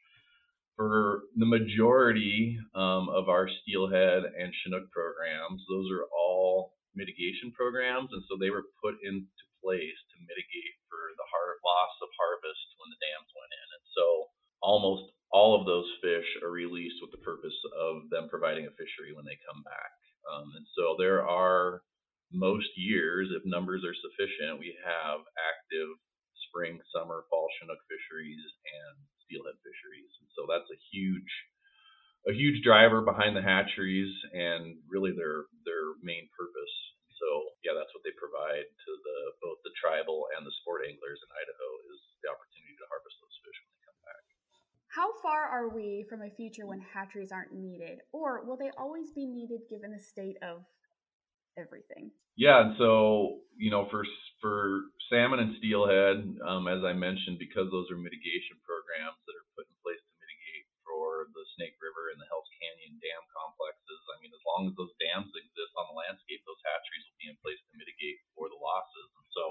For 0.77 1.27
the 1.41 1.49
majority 1.49 2.61
um, 2.77 3.09
of 3.09 3.33
our 3.33 3.49
steelhead 3.49 4.29
and 4.29 4.53
chinook 4.63 4.93
programs, 4.93 5.65
those 5.67 5.89
are 5.91 6.05
all 6.13 6.76
mitigation 6.97 7.53
programs, 7.53 8.11
and 8.11 8.25
so 8.27 8.35
they 8.41 8.51
were 8.51 8.67
put 8.81 8.97
into 9.05 9.45
place 9.61 10.01
to 10.13 10.27
mitigate 10.27 10.77
for 10.89 11.13
the 11.17 11.27
loss 11.67 11.95
of 11.99 12.11
harvest 12.15 12.67
when 12.79 12.89
the 12.95 13.03
dams 13.03 13.31
went 13.35 13.53
in. 13.53 13.69
And 13.75 13.87
so 13.93 14.07
almost 14.63 15.11
all 15.35 15.59
of 15.59 15.67
those 15.67 15.91
fish 15.99 16.27
are 16.41 16.55
released 16.55 17.03
with 17.03 17.11
the 17.11 17.27
purpose 17.27 17.57
of 17.75 18.07
them 18.15 18.31
providing 18.31 18.71
a 18.71 18.79
fishery 18.79 19.11
when 19.11 19.27
they 19.27 19.37
come 19.43 19.61
back. 19.67 19.93
Um, 20.31 20.47
and 20.55 20.67
so 20.79 20.95
there 20.95 21.27
are 21.27 21.83
most 22.31 22.71
years, 22.79 23.31
if 23.35 23.43
numbers 23.47 23.83
are 23.83 23.95
sufficient, 23.95 24.63
we 24.63 24.75
have 24.83 25.23
active 25.39 25.91
spring, 26.49 26.79
summer, 26.95 27.27
fall 27.31 27.51
Chinook 27.59 27.83
fisheries 27.91 28.43
and 28.43 28.95
steelhead 29.27 29.59
fisheries. 29.63 30.11
And 30.23 30.31
so 30.35 30.47
that's 30.47 30.71
a 30.71 30.85
huge 30.95 31.31
a 32.27 32.35
huge 32.35 32.63
driver 32.67 33.01
behind 33.03 33.39
the 33.39 33.43
hatcheries 33.43 34.11
and 34.35 34.75
really 34.91 35.15
their 35.15 35.47
their 35.63 35.95
main 36.03 36.27
purpose. 36.35 36.75
So 37.23 37.27
yeah, 37.63 37.73
that's 37.73 37.91
what 37.95 38.03
they 38.03 38.15
provide 38.19 38.67
to 38.67 38.91
the 38.91 39.19
both 39.41 39.63
the 39.63 39.75
tribal 39.79 40.27
and 40.35 40.43
the 40.43 40.55
sport 40.63 40.83
anglers 40.85 41.23
in 41.23 41.31
Idaho 41.31 41.69
is 41.95 42.01
the 42.21 42.29
opportunity 42.35 42.75
to 42.83 42.87
harvest 42.91 43.17
those 43.23 43.39
fish 43.47 43.59
when 43.63 43.71
they 43.79 43.83
come 43.87 44.01
back. 44.03 44.25
How 44.91 45.09
far 45.23 45.47
are 45.47 45.71
we 45.71 46.05
from 46.11 46.27
a 46.27 46.31
future 46.35 46.67
when 46.67 46.83
hatcheries 46.83 47.31
aren't 47.31 47.55
needed, 47.55 48.03
or 48.11 48.43
will 48.43 48.59
they 48.59 48.75
always 48.75 49.15
be 49.15 49.25
needed 49.25 49.71
given 49.71 49.95
the 49.95 50.03
state 50.03 50.37
of 50.43 50.67
everything? 51.55 52.11
Yeah, 52.35 52.61
and 52.61 52.75
so 52.77 53.47
you 53.55 53.71
know, 53.71 53.87
for 53.89 54.03
for 54.43 54.91
salmon 55.09 55.41
and 55.41 55.55
steelhead, 55.63 56.27
um, 56.43 56.67
as 56.67 56.83
I 56.83 56.93
mentioned, 56.93 57.39
because 57.39 57.71
those 57.71 57.87
are 57.89 57.97
mitigation 57.97 58.59
programs 58.67 59.17
that 59.31 59.39
are 59.39 59.49
put 59.55 59.71
in 59.71 59.77
place 59.81 60.03
for 60.87 61.31
the 61.31 61.46
Snake 61.57 61.77
River 61.81 62.13
and 62.13 62.21
the 62.21 62.29
Hell's 62.29 62.49
Canyon 62.61 63.01
dam 63.01 63.23
complexes. 63.33 64.03
I 64.13 64.21
mean, 64.21 64.31
as 64.31 64.45
long 64.45 64.69
as 64.69 64.75
those 64.77 64.93
dams 65.01 65.33
exist 65.33 65.73
on 65.75 65.89
the 65.89 65.97
landscape, 65.97 66.45
those 66.45 66.61
hatcheries 66.63 67.05
will 67.09 67.21
be 67.21 67.33
in 67.33 67.39
place 67.41 67.59
to 67.59 67.81
mitigate 67.81 68.21
for 68.37 68.53
the 68.53 68.61
losses. 68.61 69.09
And 69.17 69.29
so 69.33 69.45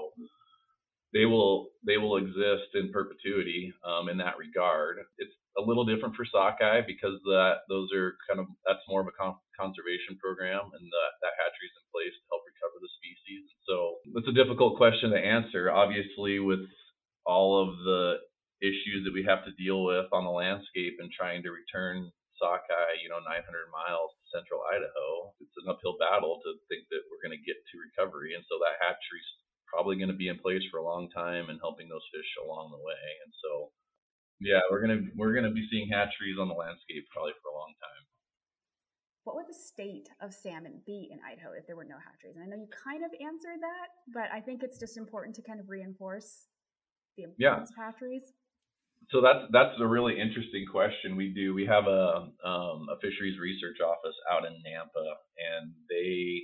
they 1.12 1.26
will 1.26 1.74
they 1.86 1.96
will 1.96 2.18
exist 2.18 2.74
in 2.74 2.92
perpetuity 2.92 3.72
um, 3.86 4.08
in 4.08 4.18
that 4.18 4.38
regard. 4.38 5.02
It's 5.18 5.34
a 5.56 5.62
little 5.62 5.86
different 5.86 6.14
for 6.14 6.26
sockeye 6.28 6.82
because 6.84 7.16
that 7.24 7.64
those 7.68 7.88
are 7.94 8.18
kind 8.28 8.40
of 8.40 8.46
that's 8.66 8.84
more 8.88 9.00
of 9.00 9.08
a 9.08 9.16
con- 9.16 9.40
conservation 9.56 10.18
program, 10.20 10.68
and 10.68 10.84
the, 10.84 11.04
that 11.24 11.34
hatchery 11.40 11.68
is 11.70 11.76
in 11.78 11.86
place 11.88 12.12
to 12.12 12.24
help 12.28 12.44
recover 12.44 12.76
the 12.82 12.92
species. 13.00 13.48
So 13.64 13.96
it's 14.18 14.28
a 14.28 14.36
difficult 14.36 14.76
question 14.76 15.10
to 15.10 15.20
answer. 15.20 15.70
Obviously, 15.72 16.38
with 16.38 16.66
all 17.24 17.56
of 17.64 17.78
the 17.88 18.20
issues 18.64 19.04
that 19.04 19.12
we 19.12 19.24
have 19.24 19.44
to 19.44 19.52
deal 19.60 19.84
with 19.84 20.08
on 20.12 20.24
the 20.24 20.32
landscape 20.32 20.96
and 21.00 21.12
trying 21.12 21.44
to 21.44 21.52
return 21.52 22.08
sockeye, 22.40 23.00
you 23.00 23.08
know, 23.08 23.20
900 23.24 23.40
miles 23.72 24.12
to 24.12 24.24
central 24.32 24.60
Idaho. 24.68 25.32
It's 25.40 25.56
an 25.60 25.68
uphill 25.68 25.96
battle 25.96 26.40
to 26.40 26.50
think 26.68 26.88
that 26.92 27.04
we're 27.08 27.24
going 27.24 27.36
to 27.36 27.44
get 27.48 27.56
to 27.56 27.74
recovery. 27.80 28.36
And 28.36 28.44
so 28.48 28.60
that 28.60 28.80
hatchery's 28.80 29.30
probably 29.68 29.96
going 29.96 30.12
to 30.12 30.16
be 30.16 30.28
in 30.28 30.38
place 30.40 30.62
for 30.70 30.78
a 30.80 30.86
long 30.86 31.08
time 31.10 31.48
and 31.50 31.58
helping 31.60 31.88
those 31.88 32.04
fish 32.12 32.30
along 32.44 32.72
the 32.72 32.80
way. 32.80 33.04
And 33.24 33.32
so, 33.42 33.50
yeah, 34.40 34.62
we're 34.70 34.84
going 34.84 34.94
to 34.94 35.02
we're 35.16 35.34
going 35.34 35.48
to 35.48 35.56
be 35.56 35.66
seeing 35.72 35.88
hatcheries 35.88 36.38
on 36.38 36.48
the 36.48 36.56
landscape 36.56 37.08
probably 37.12 37.36
for 37.40 37.50
a 37.52 37.58
long 37.58 37.72
time. 37.80 38.04
What 39.24 39.34
would 39.34 39.50
the 39.50 39.58
state 39.58 40.06
of 40.22 40.30
salmon 40.30 40.86
be 40.86 41.10
in 41.10 41.18
Idaho 41.18 41.50
if 41.58 41.66
there 41.66 41.74
were 41.74 41.88
no 41.88 41.98
hatcheries? 41.98 42.38
And 42.38 42.46
I 42.46 42.48
know 42.48 42.62
you 42.62 42.70
kind 42.70 43.02
of 43.02 43.10
answered 43.18 43.58
that, 43.58 43.88
but 44.14 44.30
I 44.30 44.38
think 44.38 44.62
it's 44.62 44.78
just 44.78 44.96
important 44.96 45.34
to 45.34 45.42
kind 45.42 45.58
of 45.58 45.66
reinforce 45.66 46.46
the 47.18 47.24
importance 47.24 47.72
yeah. 47.74 47.82
of 47.82 47.94
hatcheries 47.94 48.22
so 49.14 49.22
that's 49.22 49.46
that's 49.54 49.78
a 49.78 49.86
really 49.86 50.18
interesting 50.18 50.66
question. 50.66 51.14
We 51.14 51.30
do 51.30 51.54
we 51.54 51.66
have 51.66 51.86
a 51.86 52.30
um, 52.42 52.90
a 52.90 52.98
fisheries 52.98 53.38
research 53.38 53.78
office 53.78 54.16
out 54.30 54.46
in 54.46 54.54
Nampa, 54.66 55.08
and 55.38 55.70
they 55.86 56.42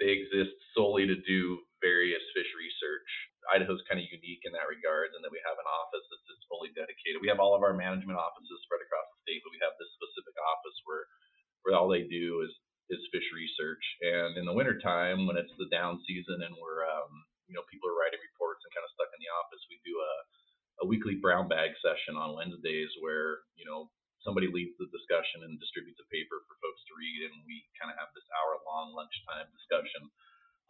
they 0.00 0.14
exist 0.14 0.56
solely 0.72 1.04
to 1.06 1.18
do 1.26 1.60
various 1.84 2.22
fish 2.34 2.50
research. 2.56 3.08
Idaho's 3.48 3.80
kind 3.88 4.00
of 4.00 4.08
unique 4.08 4.44
in 4.44 4.52
that 4.56 4.68
regard, 4.68 5.12
and 5.16 5.20
that 5.24 5.32
we 5.32 5.40
have 5.44 5.56
an 5.56 5.68
office 5.68 6.04
that's 6.08 6.28
just 6.28 6.44
fully 6.48 6.72
dedicated. 6.76 7.20
We 7.20 7.32
have 7.32 7.40
all 7.40 7.56
of 7.56 7.64
our 7.64 7.76
management 7.76 8.20
offices 8.20 8.60
spread 8.64 8.84
across 8.84 9.08
the 9.12 9.20
state, 9.28 9.40
but 9.44 9.52
we 9.52 9.60
have 9.64 9.76
this 9.76 9.92
specific 10.00 10.36
office 10.40 10.78
where 10.88 11.04
where 11.64 11.76
all 11.76 11.92
they 11.92 12.08
do 12.08 12.40
is 12.44 12.52
is 12.88 13.04
fish 13.12 13.28
research. 13.36 13.84
And 14.00 14.40
in 14.40 14.48
the 14.48 14.56
wintertime, 14.56 15.28
when 15.28 15.36
it's 15.36 15.52
the 15.60 15.68
down 15.68 16.00
season 16.08 16.40
and 16.40 16.56
we're 16.56 16.88
um, 16.88 17.12
you 17.48 17.56
know 17.56 17.64
people 17.68 17.92
are 17.92 17.98
writing 18.00 18.20
reports 18.20 18.64
and 18.64 18.72
kind 18.72 18.84
of 18.84 18.92
stuck 18.96 19.12
in 19.12 19.20
the 19.20 19.32
office, 19.36 19.60
we 19.68 19.76
do 19.84 19.96
a 20.00 20.14
a 20.82 20.87
weekly 20.98 21.22
brown 21.22 21.46
bag 21.46 21.70
session 21.78 22.18
on 22.18 22.34
Wednesdays 22.34 22.90
where 22.98 23.46
you 23.54 23.62
know 23.62 23.86
somebody 24.26 24.50
leads 24.50 24.74
the 24.82 24.90
discussion 24.90 25.46
and 25.46 25.62
distributes 25.62 26.02
a 26.02 26.10
paper 26.10 26.42
for 26.50 26.58
folks 26.58 26.82
to 26.90 26.98
read, 26.98 27.30
and 27.30 27.46
we 27.46 27.62
kind 27.78 27.94
of 27.94 27.96
have 28.02 28.10
this 28.18 28.26
hour 28.34 28.58
long 28.66 28.90
lunchtime 28.98 29.46
discussion 29.54 30.10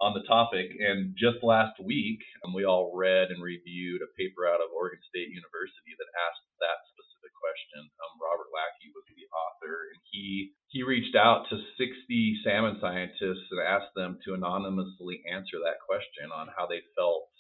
on 0.05 0.13
the 0.13 0.29
topic. 0.29 0.69
And 0.77 1.17
just 1.17 1.41
last 1.41 1.81
week, 1.81 2.21
um, 2.45 2.53
we 2.53 2.69
all 2.69 2.93
read 2.93 3.33
and 3.33 3.41
reviewed 3.41 4.05
a 4.05 4.15
paper 4.21 4.45
out 4.45 4.61
of 4.61 4.69
Oregon 4.77 5.01
State 5.09 5.33
University 5.33 5.97
that 5.97 6.13
asked 6.29 6.45
that 6.61 6.77
specific 6.93 7.33
question. 7.33 7.89
Um, 8.05 8.21
Robert 8.21 8.53
Lackey 8.53 8.93
was 8.93 9.09
the 9.09 9.25
author, 9.33 9.97
and 9.97 10.01
he 10.13 10.53
he 10.69 10.85
reached 10.85 11.17
out 11.17 11.49
to 11.49 11.57
60 11.81 12.45
salmon 12.45 12.77
scientists 12.85 13.49
and 13.49 13.65
asked 13.65 13.97
them 13.97 14.21
to 14.29 14.37
anonymously 14.37 15.25
answer 15.25 15.57
that 15.65 15.81
question 15.89 16.29
on 16.29 16.53
how 16.53 16.69
they 16.69 16.85
felt 16.93 17.33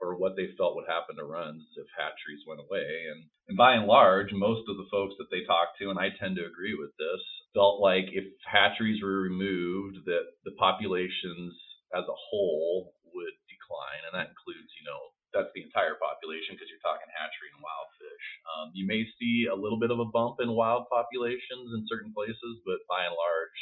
or 0.00 0.16
what 0.16 0.34
they 0.34 0.48
felt 0.56 0.74
would 0.74 0.88
happen 0.88 1.16
to 1.16 1.24
runs 1.24 1.62
if 1.90 1.98
hatcheries 1.98 2.46
went 2.46 2.62
away. 2.62 2.86
And, 3.10 3.26
and 3.50 3.58
by 3.58 3.74
and 3.74 3.90
large, 3.90 4.30
most 4.30 4.70
of 4.70 4.78
the 4.78 4.86
folks 4.94 5.18
that 5.18 5.26
they 5.34 5.42
talked 5.42 5.82
to, 5.82 5.90
and 5.90 5.98
I 5.98 6.14
tend 6.14 6.38
to 6.38 6.46
agree 6.46 6.78
with 6.78 6.94
this, 6.94 7.22
felt 7.50 7.82
like 7.82 8.06
if 8.14 8.30
hatcheries 8.46 9.02
were 9.02 9.26
removed, 9.26 10.06
that 10.06 10.38
the 10.46 10.54
populations 10.54 11.50
as 11.90 12.06
a 12.06 12.20
whole 12.30 12.94
would 13.10 13.34
decline, 13.50 14.06
and 14.06 14.14
that 14.14 14.30
includes, 14.30 14.70
you 14.78 14.86
know, 14.86 15.10
that's 15.34 15.50
the 15.54 15.62
entire 15.62 15.98
population 15.98 16.54
because 16.54 16.66
you're 16.70 16.82
talking 16.82 17.06
hatchery 17.10 17.50
and 17.54 17.62
wild 17.62 17.90
fish. 17.98 18.26
Um, 18.50 18.66
you 18.74 18.86
may 18.86 19.06
see 19.18 19.46
a 19.46 19.54
little 19.54 19.78
bit 19.78 19.94
of 19.94 20.02
a 20.02 20.10
bump 20.10 20.42
in 20.42 20.50
wild 20.54 20.90
populations 20.90 21.70
in 21.74 21.86
certain 21.86 22.10
places, 22.14 22.62
but 22.66 22.82
by 22.90 23.06
and 23.06 23.14
large, 23.14 23.58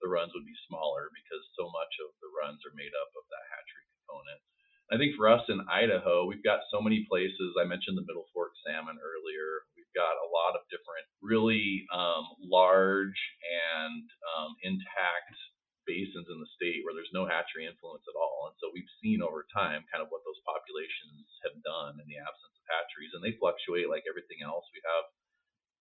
the 0.00 0.08
runs 0.08 0.32
would 0.32 0.48
be 0.48 0.56
smaller 0.68 1.12
because 1.12 1.44
so 1.52 1.68
much 1.68 1.92
of 2.00 2.16
the 2.24 2.32
runs 2.32 2.64
are 2.64 2.76
made 2.76 2.92
up 2.96 3.12
of 3.12 3.24
that 3.28 3.44
hatchery 3.52 3.86
component. 4.00 4.40
I 4.92 5.00
think 5.00 5.16
for 5.16 5.24
us 5.24 5.40
in 5.48 5.64
Idaho, 5.72 6.28
we've 6.28 6.44
got 6.44 6.68
so 6.68 6.76
many 6.84 7.08
places. 7.08 7.56
I 7.56 7.64
mentioned 7.64 7.96
the 7.96 8.04
Middle 8.04 8.28
Fork 8.36 8.52
salmon 8.60 9.00
earlier. 9.00 9.64
We've 9.72 9.88
got 9.96 10.20
a 10.20 10.28
lot 10.28 10.52
of 10.52 10.68
different, 10.68 11.08
really 11.24 11.88
um, 11.88 12.28
large 12.44 13.16
and 13.40 14.04
um, 14.36 14.52
intact 14.60 15.32
basins 15.88 16.28
in 16.28 16.36
the 16.36 16.52
state 16.52 16.84
where 16.84 16.92
there's 16.92 17.16
no 17.16 17.24
hatchery 17.24 17.64
influence 17.64 18.04
at 18.04 18.20
all. 18.20 18.52
And 18.52 18.56
so 18.60 18.68
we've 18.68 18.92
seen 19.00 19.24
over 19.24 19.48
time 19.48 19.80
kind 19.88 20.04
of 20.04 20.12
what 20.12 20.20
those 20.28 20.44
populations 20.44 21.24
have 21.48 21.56
done 21.64 21.96
in 21.96 22.04
the 22.04 22.20
absence 22.20 22.52
of 22.60 22.68
hatcheries, 22.68 23.16
and 23.16 23.24
they 23.24 23.40
fluctuate 23.40 23.88
like 23.88 24.04
everything 24.04 24.44
else. 24.44 24.68
We 24.76 24.84
have 24.84 25.08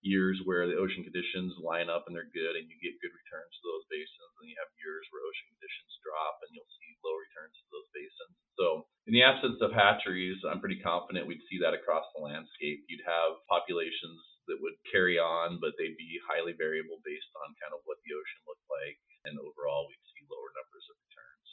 years 0.02 0.42
where 0.46 0.66
the 0.66 0.78
ocean 0.78 1.06
conditions 1.06 1.58
line 1.62 1.90
up 1.90 2.06
and 2.06 2.14
they're 2.14 2.34
good 2.34 2.58
and 2.58 2.66
you 2.66 2.78
get 2.82 2.98
good 3.02 3.14
returns 3.14 3.54
to 3.58 3.66
those 3.66 3.86
basins, 3.90 4.34
and 4.42 4.50
you 4.50 4.58
have 4.58 4.70
years 4.82 5.06
where 5.14 5.26
ocean 5.26 5.50
conditions 5.54 5.94
drop 6.02 6.42
and 6.46 6.52
you'll 6.54 6.74
see 6.82 6.98
low 7.06 7.16
returns 7.18 7.56
to 7.58 7.68
those 7.70 7.90
basins. 7.94 8.36
So 8.58 8.68
in 9.06 9.14
the 9.14 9.26
absence 9.26 9.62
of 9.62 9.74
hatcheries, 9.74 10.42
I'm 10.46 10.62
pretty 10.62 10.82
confident 10.82 11.30
we'd 11.30 11.46
see 11.50 11.62
that 11.62 11.78
across 11.78 12.06
the 12.14 12.26
landscape. 12.26 12.86
You'd 12.90 13.06
have 13.06 13.38
populations 13.50 14.20
that 14.50 14.62
would 14.62 14.78
carry 14.90 15.22
on, 15.22 15.62
but 15.62 15.78
they'd 15.78 15.98
be 15.98 16.18
highly 16.26 16.58
variable 16.58 17.00
based 17.06 17.32
on 17.46 17.54
kind 17.62 17.74
of 17.78 17.86
what 17.86 18.02
the 18.04 18.14
ocean 18.18 18.42
looked 18.50 18.68
like 18.68 18.98
and 19.30 19.38
overall 19.38 19.86
we'd 19.86 20.08
see 20.18 20.26
lower 20.26 20.50
numbers 20.58 20.86
of 20.90 20.98
returns. 20.98 21.48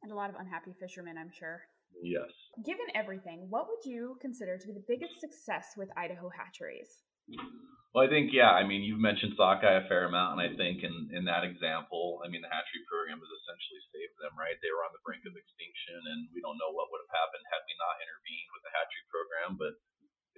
And 0.00 0.10
a 0.12 0.16
lot 0.16 0.32
of 0.32 0.40
unhappy 0.40 0.72
fishermen, 0.80 1.20
I'm 1.20 1.32
sure. 1.32 1.60
Yes. 2.02 2.32
Given 2.64 2.86
everything, 2.94 3.46
what 3.50 3.68
would 3.68 3.84
you 3.84 4.16
consider 4.20 4.56
to 4.56 4.66
be 4.66 4.72
the 4.72 4.88
biggest 4.88 5.20
success 5.20 5.76
with 5.76 5.90
Idaho 5.96 6.30
hatcheries? 6.30 7.04
Well, 7.90 8.06
I 8.06 8.08
think 8.08 8.30
yeah. 8.30 8.54
I 8.54 8.62
mean, 8.62 8.86
you've 8.86 9.02
mentioned 9.02 9.34
sockeye 9.34 9.82
a 9.82 9.88
fair 9.90 10.06
amount, 10.06 10.38
and 10.38 10.42
I 10.46 10.50
think 10.54 10.86
in 10.86 11.10
in 11.10 11.26
that 11.26 11.42
example, 11.42 12.22
I 12.22 12.30
mean, 12.30 12.38
the 12.38 12.52
hatchery 12.52 12.86
program 12.86 13.18
has 13.18 13.32
essentially 13.42 13.82
saved 13.90 14.14
them. 14.22 14.34
Right? 14.38 14.54
They 14.62 14.70
were 14.70 14.86
on 14.86 14.94
the 14.94 15.02
brink 15.02 15.26
of 15.26 15.34
extinction, 15.34 15.98
and 15.98 16.30
we 16.30 16.38
don't 16.38 16.58
know 16.62 16.70
what 16.70 16.86
would 16.94 17.02
have 17.02 17.18
happened 17.18 17.42
had 17.50 17.66
we 17.66 17.74
not 17.82 17.98
intervened 17.98 18.50
with 18.54 18.62
the 18.62 18.74
hatchery 18.78 19.06
program. 19.10 19.50
But 19.58 19.74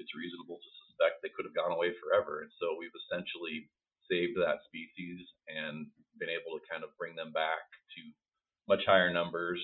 it's 0.01 0.17
reasonable 0.17 0.57
to 0.57 0.71
suspect 0.89 1.21
they 1.21 1.35
could 1.37 1.45
have 1.45 1.57
gone 1.57 1.77
away 1.77 1.93
forever. 2.01 2.41
And 2.41 2.53
so 2.57 2.73
we've 2.81 2.95
essentially 3.05 3.69
saved 4.09 4.37
that 4.41 4.65
species 4.69 5.21
and 5.49 5.93
been 6.17 6.33
able 6.33 6.57
to 6.57 6.65
kind 6.69 6.85
of 6.85 6.97
bring 6.97 7.17
them 7.17 7.33
back 7.37 7.65
to 7.97 8.01
much 8.69 8.85
higher 8.89 9.13
numbers. 9.13 9.61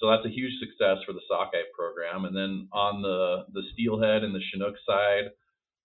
So 0.00 0.08
that's 0.08 0.24
a 0.24 0.32
huge 0.32 0.56
success 0.56 1.04
for 1.04 1.12
the 1.12 1.24
sockeye 1.28 1.68
program. 1.76 2.24
And 2.24 2.32
then 2.32 2.72
on 2.72 3.04
the 3.04 3.44
the 3.52 3.64
steelhead 3.72 4.24
and 4.24 4.32
the 4.32 4.44
chinook 4.48 4.80
side, 4.88 5.36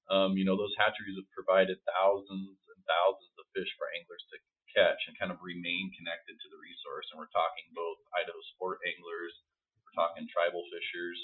um, 0.10 0.38
you 0.38 0.46
know, 0.46 0.54
those 0.54 0.74
hatcheries 0.78 1.18
have 1.18 1.30
provided 1.34 1.82
thousands 1.86 2.58
and 2.70 2.80
thousands 2.86 3.36
of 3.42 3.50
fish 3.58 3.70
for 3.78 3.90
anglers 3.98 4.22
to 4.30 4.38
catch 4.70 5.00
and 5.08 5.18
kind 5.18 5.32
of 5.32 5.42
remain 5.42 5.90
connected 5.96 6.36
to 6.38 6.48
the 6.52 6.60
resource. 6.60 7.08
And 7.10 7.18
we're 7.18 7.32
talking 7.34 7.66
both 7.74 7.98
Idaho 8.14 8.38
sport 8.54 8.84
anglers, 8.86 9.34
we're 9.82 9.98
talking 9.98 10.30
tribal 10.30 10.62
fishers. 10.70 11.18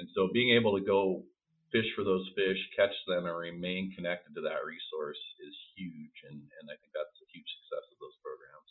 And 0.00 0.08
so 0.16 0.32
being 0.32 0.56
able 0.56 0.74
to 0.78 0.84
go 0.84 1.26
fish 1.74 1.90
for 1.98 2.06
those 2.06 2.24
fish, 2.38 2.58
catch 2.78 2.94
them, 3.10 3.26
and 3.26 3.34
remain 3.34 3.90
connected 3.98 4.32
to 4.38 4.42
that 4.46 4.62
resource 4.62 5.20
is 5.42 5.54
huge. 5.74 6.16
And, 6.30 6.38
and 6.38 6.64
I 6.70 6.78
think 6.78 6.94
that's 6.94 7.18
a 7.18 7.28
huge 7.34 7.50
success 7.60 7.86
of 7.90 7.98
those 7.98 8.14
programs. 8.22 8.70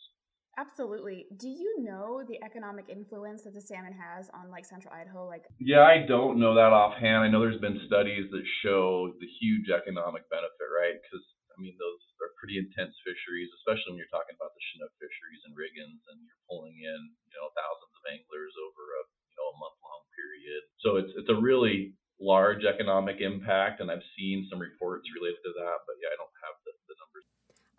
Absolutely. 0.64 1.28
Do 1.36 1.48
you 1.48 1.84
know 1.84 2.24
the 2.24 2.40
economic 2.40 2.88
influence 2.88 3.44
that 3.44 3.52
the 3.52 3.60
salmon 3.60 3.92
has 3.92 4.32
on 4.32 4.48
like 4.48 4.64
central 4.64 4.96
Idaho? 4.96 5.28
Like 5.28 5.44
Yeah, 5.60 5.84
I 5.84 6.08
don't 6.08 6.40
know 6.40 6.56
that 6.56 6.72
offhand. 6.72 7.20
I 7.20 7.28
know 7.28 7.44
there's 7.44 7.60
been 7.60 7.84
studies 7.84 8.32
that 8.32 8.44
show 8.64 9.12
the 9.20 9.28
huge 9.40 9.68
economic 9.68 10.24
benefit, 10.32 10.68
right? 10.72 10.96
Because 10.96 11.24
I 11.52 11.60
mean 11.60 11.76
those 11.76 12.00
are 12.24 12.32
pretty 12.40 12.56
intense 12.56 12.96
fisheries, 13.04 13.52
especially 13.60 13.92
when 13.92 14.00
you're 14.00 14.14
talking 14.14 14.34
about 14.40 14.56
the 14.56 14.64
Chinook 14.72 14.92
fisheries 14.96 15.44
and 15.44 15.52
Riggins 15.52 16.00
and 16.08 16.16
you're 16.24 16.44
pulling 16.48 16.80
in, 16.80 17.00
you 17.28 17.36
know, 17.36 17.52
thousands 17.52 17.92
of 18.00 18.04
anglers 18.08 18.54
over 18.56 18.82
a 18.98 19.02
you 19.04 19.36
know 19.36 19.52
a 19.52 19.56
month 19.60 19.76
long 19.84 20.02
period. 20.16 20.64
So 20.80 20.96
it's 20.96 21.12
it's 21.12 21.28
a 21.28 21.36
really 21.36 21.92
large 22.16 22.64
economic 22.64 23.20
impact 23.20 23.84
and 23.84 23.92
I've 23.92 24.06
seen 24.16 24.48
some 24.48 24.62
reports 24.62 25.04
related 25.12 25.44
to 25.44 25.52
that, 25.60 25.84
but 25.84 26.00
yeah, 26.00 26.08
I 26.08 26.16
don't 26.16 26.36
have 26.48 26.56
the, 26.64 26.72
the 26.88 26.96
numbers. 26.96 27.26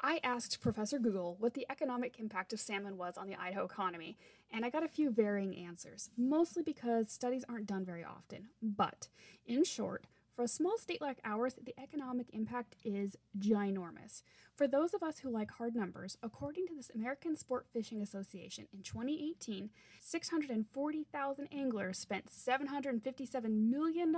I 0.07 0.19
asked 0.23 0.61
Professor 0.61 0.99
Google 0.99 1.35
what 1.39 1.55
the 1.55 1.65
economic 1.67 2.19
impact 2.19 2.53
of 2.53 2.59
salmon 2.59 2.95
was 2.95 3.17
on 3.17 3.25
the 3.25 3.41
Idaho 3.41 3.65
economy, 3.65 4.19
and 4.53 4.63
I 4.63 4.69
got 4.69 4.83
a 4.83 4.87
few 4.87 5.09
varying 5.09 5.57
answers, 5.57 6.11
mostly 6.15 6.61
because 6.61 7.09
studies 7.11 7.43
aren't 7.49 7.65
done 7.65 7.83
very 7.85 8.03
often. 8.03 8.49
But, 8.61 9.07
in 9.47 9.63
short, 9.63 10.05
for 10.35 10.43
a 10.43 10.47
small 10.47 10.77
state 10.77 11.01
like 11.01 11.17
ours, 11.23 11.55
the 11.59 11.73
economic 11.81 12.27
impact 12.33 12.75
is 12.83 13.17
ginormous. 13.39 14.21
For 14.53 14.67
those 14.67 14.93
of 14.93 15.01
us 15.01 15.19
who 15.19 15.29
like 15.31 15.49
hard 15.49 15.75
numbers, 15.75 16.17
according 16.21 16.67
to 16.67 16.75
this 16.75 16.91
American 16.93 17.35
Sport 17.35 17.65
Fishing 17.73 18.01
Association, 18.01 18.67
in 18.71 18.83
2018, 18.83 19.71
640,000 19.99 21.47
anglers 21.51 21.97
spent 21.97 22.27
$757 22.27 23.43
million 23.69 24.15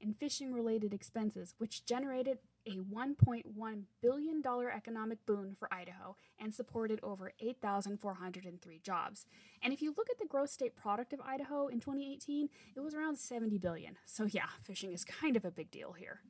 in 0.00 0.14
fishing 0.14 0.54
related 0.54 0.94
expenses, 0.94 1.54
which 1.58 1.84
generated 1.84 2.38
a 2.66 2.78
$1.1 2.78 3.82
billion 4.02 4.42
economic 4.74 5.24
boon 5.26 5.56
for 5.58 5.72
Idaho 5.72 6.16
and 6.38 6.54
supported 6.54 7.00
over 7.02 7.32
8,403 7.40 8.80
jobs. 8.82 9.26
And 9.62 9.72
if 9.72 9.82
you 9.82 9.94
look 9.96 10.08
at 10.10 10.18
the 10.18 10.26
gross 10.26 10.52
state 10.52 10.76
product 10.76 11.12
of 11.12 11.20
Idaho 11.20 11.68
in 11.68 11.80
2018, 11.80 12.48
it 12.76 12.80
was 12.80 12.94
around 12.94 13.18
70 13.18 13.58
billion. 13.58 13.96
So 14.06 14.24
yeah, 14.24 14.48
fishing 14.62 14.92
is 14.92 15.04
kind 15.20 15.36
of 15.36 15.44
a 15.44 15.50
big 15.50 15.70
deal 15.70 15.92
here. 15.92 16.20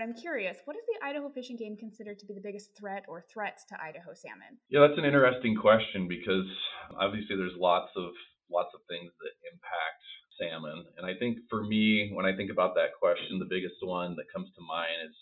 I'm 0.00 0.14
curious, 0.14 0.58
what 0.64 0.76
is 0.76 0.86
the 0.86 1.04
Idaho 1.04 1.28
Fish 1.28 1.50
and 1.50 1.58
Game 1.58 1.76
considered 1.76 2.20
to 2.20 2.26
be 2.26 2.32
the 2.32 2.40
biggest 2.40 2.70
threat 2.78 3.02
or 3.08 3.20
threats 3.20 3.64
to 3.66 3.74
Idaho 3.82 4.14
salmon? 4.14 4.62
Yeah, 4.70 4.86
that's 4.86 4.96
an 4.96 5.04
interesting 5.04 5.58
question 5.58 6.06
because 6.06 6.46
obviously 6.94 7.34
there's 7.34 7.58
lots 7.58 7.90
of 7.96 8.14
lots 8.46 8.70
of 8.78 8.80
things 8.88 9.10
that 9.18 9.34
impact 9.50 10.02
salmon. 10.38 10.86
And 10.96 11.04
I 11.04 11.18
think 11.18 11.42
for 11.50 11.66
me, 11.66 12.14
when 12.14 12.24
I 12.24 12.34
think 12.34 12.50
about 12.50 12.78
that 12.78 12.94
question, 12.94 13.42
the 13.42 13.50
biggest 13.50 13.82
one 13.82 14.14
that 14.16 14.30
comes 14.32 14.48
to 14.54 14.62
mind 14.62 15.10
is 15.10 15.14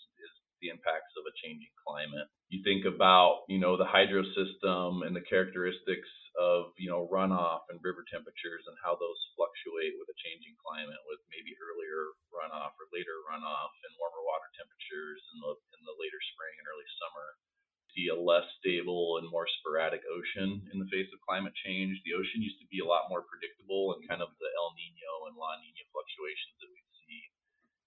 the 0.61 0.73
impacts 0.73 1.13
of 1.17 1.23
a 1.27 1.33
changing 1.41 1.73
climate. 1.81 2.27
You 2.49 2.63
think 2.63 2.87
about, 2.87 3.43
you 3.51 3.59
know, 3.59 3.75
the 3.75 3.87
hydro 3.87 4.23
system 4.33 5.03
and 5.03 5.13
the 5.13 5.25
characteristics 5.25 6.09
of, 6.37 6.71
you 6.77 6.87
know, 6.87 7.09
runoff 7.09 7.65
and 7.73 7.81
river 7.81 8.05
temperatures 8.07 8.63
and 8.69 8.77
how 8.79 8.93
those 8.95 9.19
fluctuate 9.35 9.97
with 9.97 10.07
a 10.07 10.17
changing 10.21 10.55
climate 10.61 11.01
with 11.09 11.19
maybe 11.33 11.57
earlier 11.57 12.13
runoff 12.29 12.77
or 12.77 12.87
later 12.93 13.17
runoff 13.25 13.73
and 13.83 13.93
warmer 13.97 14.21
water 14.23 14.49
temperatures 14.53 15.21
in 15.33 15.37
the 15.41 15.53
in 15.75 15.81
the 15.83 15.97
later 15.97 16.21
spring 16.33 16.55
and 16.61 16.67
early 16.69 16.89
summer. 17.01 17.27
See 17.97 18.13
a 18.13 18.17
less 18.17 18.45
stable 18.61 19.17
and 19.17 19.25
more 19.33 19.49
sporadic 19.59 20.05
ocean 20.05 20.61
in 20.69 20.77
the 20.77 20.91
face 20.93 21.09
of 21.09 21.19
climate 21.25 21.57
change. 21.65 21.97
The 22.05 22.13
ocean 22.13 22.45
used 22.45 22.61
to 22.61 22.69
be 22.69 22.79
a 22.79 22.87
lot 22.87 23.09
more 23.09 23.25
predictable 23.25 23.97
and 23.97 24.05
kind 24.05 24.21
of 24.21 24.29
the 24.37 24.49
El 24.53 24.71
Nino 24.77 25.13
and 25.27 25.35
La 25.35 25.57
Nina 25.57 25.83
fluctuations 25.89 26.55
that 26.61 26.69
we 26.69 26.86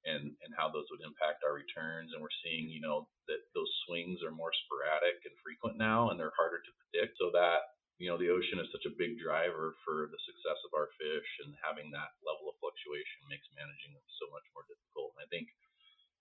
and 0.09 0.33
and 0.41 0.53
how 0.57 0.73
those 0.73 0.89
would 0.91 1.05
impact 1.05 1.45
our 1.45 1.57
returns. 1.57 2.13
And 2.13 2.21
we're 2.21 2.41
seeing, 2.45 2.69
you 2.69 2.81
know, 2.81 3.09
that 3.29 3.43
those 3.53 3.71
swings 3.85 4.21
are 4.25 4.33
more 4.35 4.53
sporadic 4.65 5.21
and 5.25 5.37
frequent 5.45 5.77
now, 5.77 6.11
and 6.11 6.17
they're 6.17 6.37
harder 6.37 6.61
to 6.61 6.73
predict. 6.81 7.21
So 7.21 7.33
that 7.37 7.65
you 8.01 8.09
know, 8.09 8.17
the 8.17 8.33
ocean 8.33 8.57
is 8.57 8.73
such 8.73 8.89
a 8.89 8.97
big 8.97 9.21
driver 9.21 9.77
for 9.85 10.09
the 10.09 10.21
success 10.25 10.57
of 10.65 10.73
our 10.73 10.89
fish, 10.97 11.29
and 11.45 11.53
having 11.61 11.93
that 11.93 12.17
level 12.25 12.49
of 12.49 12.57
fluctuation 12.57 13.29
makes 13.29 13.45
managing 13.53 13.93
them 13.93 14.09
so 14.17 14.25
much 14.33 14.49
more 14.57 14.65
difficult. 14.65 15.13
I 15.21 15.29
think 15.29 15.53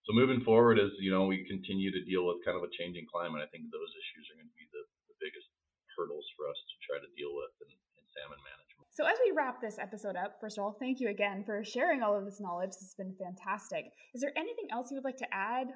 so. 0.04 0.12
Moving 0.12 0.44
forward, 0.44 0.76
as 0.76 0.92
you 1.00 1.08
know, 1.08 1.24
we 1.24 1.48
continue 1.48 1.88
to 1.96 2.04
deal 2.04 2.28
with 2.28 2.44
kind 2.44 2.60
of 2.60 2.68
a 2.68 2.76
changing 2.76 3.08
climate. 3.08 3.40
I 3.40 3.48
think 3.48 3.72
those 3.72 3.92
issues 3.96 4.28
are 4.28 4.38
going 4.44 4.52
to 4.52 4.60
be 4.60 4.68
the, 4.76 4.84
the 5.08 5.16
biggest 5.24 5.48
hurdles 5.96 6.28
for 6.36 6.52
us 6.52 6.60
to 6.60 6.76
try 6.84 7.00
to 7.00 7.10
deal 7.16 7.32
with 7.32 7.56
in, 7.64 7.72
in 7.72 8.04
salmon 8.12 8.44
management. 8.44 8.69
So, 9.00 9.06
as 9.08 9.16
we 9.24 9.32
wrap 9.32 9.62
this 9.62 9.80
episode 9.80 10.18
up, 10.18 10.36
first 10.42 10.58
of 10.58 10.66
all, 10.66 10.76
thank 10.78 11.00
you 11.00 11.08
again 11.08 11.46
for 11.46 11.64
sharing 11.64 12.04
all 12.04 12.20
of 12.20 12.26
this 12.26 12.42
knowledge. 12.44 12.76
This 12.76 12.92
has 12.92 13.00
been 13.00 13.16
fantastic. 13.16 13.96
Is 14.14 14.20
there 14.20 14.36
anything 14.36 14.68
else 14.76 14.92
you 14.92 15.00
would 15.00 15.08
like 15.08 15.24
to 15.24 15.32
add 15.32 15.72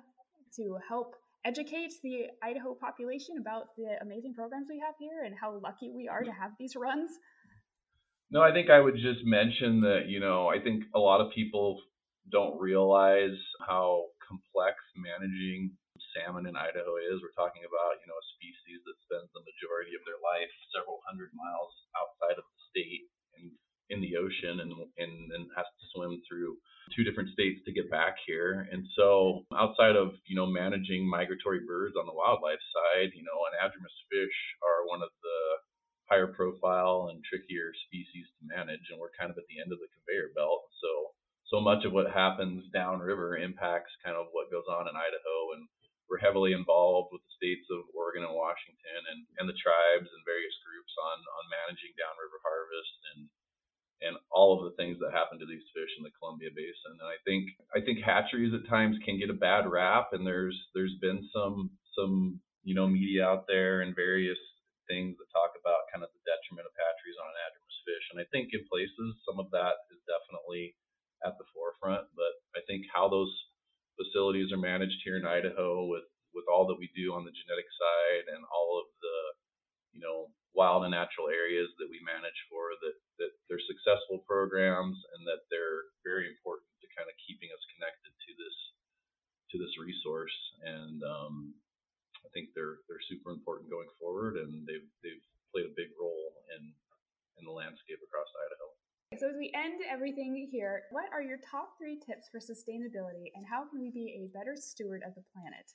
to 0.59 0.75
help 0.83 1.15
educate 1.47 1.95
the 2.03 2.27
Idaho 2.43 2.75
population 2.75 3.39
about 3.39 3.71
the 3.79 3.95
amazing 4.03 4.35
programs 4.35 4.67
we 4.67 4.83
have 4.83 4.99
here 4.99 5.23
and 5.23 5.31
how 5.39 5.55
lucky 5.63 5.87
we 5.95 6.11
are 6.11 6.19
to 6.27 6.35
have 6.35 6.51
these 6.59 6.75
runs? 6.75 7.15
No, 8.27 8.43
I 8.43 8.51
think 8.51 8.67
I 8.67 8.83
would 8.83 8.99
just 8.99 9.23
mention 9.23 9.79
that, 9.87 10.11
you 10.11 10.19
know, 10.19 10.51
I 10.51 10.59
think 10.59 10.83
a 10.91 10.99
lot 10.99 11.23
of 11.23 11.31
people 11.31 11.79
don't 12.27 12.59
realize 12.59 13.39
how 13.63 14.11
complex 14.19 14.75
managing 14.99 15.71
salmon 16.11 16.43
in 16.43 16.59
Idaho 16.59 16.99
is. 16.99 17.23
We're 17.23 17.39
talking 17.39 17.63
about, 17.63 18.03
you 18.03 18.07
know, 18.11 18.19
a 18.19 18.27
species 18.35 18.83
that 18.83 18.99
spends 19.07 19.31
the 19.31 19.47
majority 19.47 19.95
of 19.95 20.03
their 20.03 20.19
life 20.19 20.51
several 20.75 20.99
hundred 21.07 21.31
miles 21.31 21.71
outside 21.95 22.35
of 22.35 22.43
the 22.43 22.59
state 22.67 23.12
in 23.89 24.01
the 24.01 24.17
ocean 24.17 24.59
and 24.59 24.73
and, 24.97 25.45
has 25.55 25.69
to 25.69 25.85
swim 25.93 26.21
through 26.25 26.57
two 26.95 27.03
different 27.03 27.29
states 27.29 27.61
to 27.63 27.71
get 27.71 27.89
back 27.91 28.15
here. 28.25 28.67
And 28.71 28.83
so 28.97 29.45
outside 29.55 29.95
of, 29.95 30.17
you 30.25 30.35
know, 30.35 30.45
managing 30.45 31.07
migratory 31.07 31.61
birds 31.63 31.95
on 31.95 32.09
the 32.09 32.15
wildlife 32.15 32.59
side, 32.73 33.13
you 33.15 33.23
know, 33.23 33.37
anadromous 33.53 33.95
fish 34.09 34.37
are 34.65 34.89
one 34.89 35.01
of 35.05 35.13
the 35.21 35.39
higher 36.09 36.27
profile 36.27 37.07
and 37.13 37.23
trickier 37.23 37.71
species 37.87 38.27
to 38.35 38.41
manage 38.49 38.83
and 38.91 38.99
we're 38.99 39.13
kind 39.15 39.31
of 39.31 39.37
at 39.37 39.47
the 39.47 39.61
end 39.61 39.71
of 39.71 39.79
the 39.79 39.87
conveyor 39.93 40.33
belt. 40.35 40.67
So 40.81 41.15
so 41.47 41.61
much 41.61 41.85
of 41.85 41.93
what 41.93 42.09
happens 42.09 42.65
downriver 42.73 43.37
impacts 43.37 43.93
kind 44.03 44.17
of 44.17 44.27
what 44.33 44.51
goes 44.51 44.65
on 44.67 44.89
in 44.89 44.95
Idaho 44.97 45.37
and 45.53 45.69
we're 46.11 46.21
heavily 46.21 46.53
involved 46.53 47.11
with 47.11 47.23
the 47.23 47.37
states 47.39 47.67
of 47.71 47.87
Oregon 47.95 48.27
and 48.27 48.35
Washington 48.35 49.01
and, 49.09 49.19
and 49.39 49.45
the 49.47 49.57
tribes 49.57 50.07
and 50.07 50.21
various 50.27 50.55
groups 50.61 50.93
on, 50.99 51.17
on 51.17 51.43
managing 51.51 51.95
downriver 51.95 52.39
harvest 52.43 52.97
and 53.15 53.21
and 54.03 54.19
all 54.35 54.51
of 54.51 54.67
the 54.67 54.75
things 54.75 54.99
that 54.99 55.15
happen 55.15 55.39
to 55.39 55.47
these 55.47 55.63
fish 55.71 55.87
in 55.95 56.03
the 56.03 56.11
Columbia 56.19 56.51
Basin. 56.51 56.99
And 56.99 57.07
I 57.07 57.15
think 57.23 57.47
I 57.71 57.79
think 57.79 58.03
hatcheries 58.03 58.51
at 58.51 58.67
times 58.67 58.99
can 59.07 59.15
get 59.15 59.31
a 59.31 59.37
bad 59.37 59.63
rap, 59.63 60.11
and 60.11 60.27
there's 60.27 60.59
there's 60.75 60.99
been 60.99 61.23
some 61.31 61.71
some 61.95 62.43
you 62.67 62.75
know 62.75 62.85
media 62.85 63.23
out 63.23 63.47
there 63.47 63.81
and 63.81 63.95
various 63.95 64.39
things 64.91 65.15
that 65.15 65.31
talk 65.31 65.55
about 65.55 65.87
kind 65.87 66.03
of 66.03 66.11
the 66.11 66.23
detriment 66.27 66.67
of 66.67 66.75
hatcheries 66.75 67.15
on 67.15 67.31
anadromous 67.31 67.79
fish. 67.87 68.05
And 68.11 68.19
I 68.19 68.27
think 68.35 68.51
in 68.51 68.67
places 68.67 69.23
some 69.23 69.39
of 69.39 69.47
that 69.55 69.79
is 69.95 70.03
definitely 70.03 70.75
at 71.23 71.39
the 71.39 71.47
forefront, 71.55 72.11
but 72.19 72.35
I 72.51 72.61
think 72.67 72.83
how 72.91 73.07
those 73.07 73.31
facilities 73.97 74.51
are 74.51 74.61
managed 74.61 74.99
here 75.03 75.17
in 75.17 75.25
Idaho 75.25 75.85
with 75.85 76.07
with 76.33 76.49
all 76.49 76.65
that 76.65 76.81
we 76.81 76.89
do 76.97 77.13
on 77.13 77.23
the 77.23 77.33
genetic 77.33 77.69
side 77.69 78.25
and 78.33 78.41
all 78.49 78.81
of 78.81 78.89
the 79.01 79.17
you 79.93 80.01
know 80.01 80.33
wild 80.53 80.85
and 80.85 80.93
natural 80.93 81.29
areas 81.29 81.69
that 81.77 81.89
we 81.89 82.01
manage 82.05 82.37
for 82.49 82.73
that 82.81 82.97
that 83.21 83.33
they're 83.49 83.69
successful 83.69 84.25
programs 84.25 84.97
and 85.17 85.21
that 85.25 85.45
they're 85.53 85.89
very 86.05 86.29
important 86.29 86.69
to 86.81 86.89
kind 86.97 87.09
of 87.09 87.15
keeping 87.25 87.49
us 87.53 87.61
connected 87.77 88.13
to 88.25 88.31
this 88.37 88.57
to 89.53 89.55
this 89.61 89.73
resource 89.77 90.33
and 90.65 91.01
um, 91.05 91.53
I 92.25 92.29
think 92.33 92.53
they're 92.57 92.81
they're 92.89 93.09
super 93.09 93.29
important 93.29 93.69
going 93.69 93.89
forward 94.01 94.41
and 94.41 94.65
they've 94.65 94.89
they've 95.05 95.25
played 95.53 95.69
a 95.69 95.77
big 95.77 95.93
role 95.97 96.33
in 96.57 96.73
in 97.37 97.45
the 97.45 97.53
landscape 97.53 98.01
across 98.01 98.29
Idaho. 98.33 98.67
So 99.19 99.29
as 99.29 99.37
we 99.37 99.53
end 99.53 99.81
everything 99.85 100.49
here, 100.51 100.83
what 100.91 101.05
are 101.13 101.21
your 101.21 101.37
top 101.37 101.77
three 101.77 101.99
tips 102.01 102.29
for 102.31 102.39
sustainability 102.39 103.29
and 103.35 103.45
how 103.45 103.69
can 103.69 103.79
we 103.79 103.91
be 103.91 104.17
a 104.17 104.33
better 104.33 104.55
steward 104.57 105.03
of 105.05 105.13
the 105.13 105.23
planet? 105.33 105.69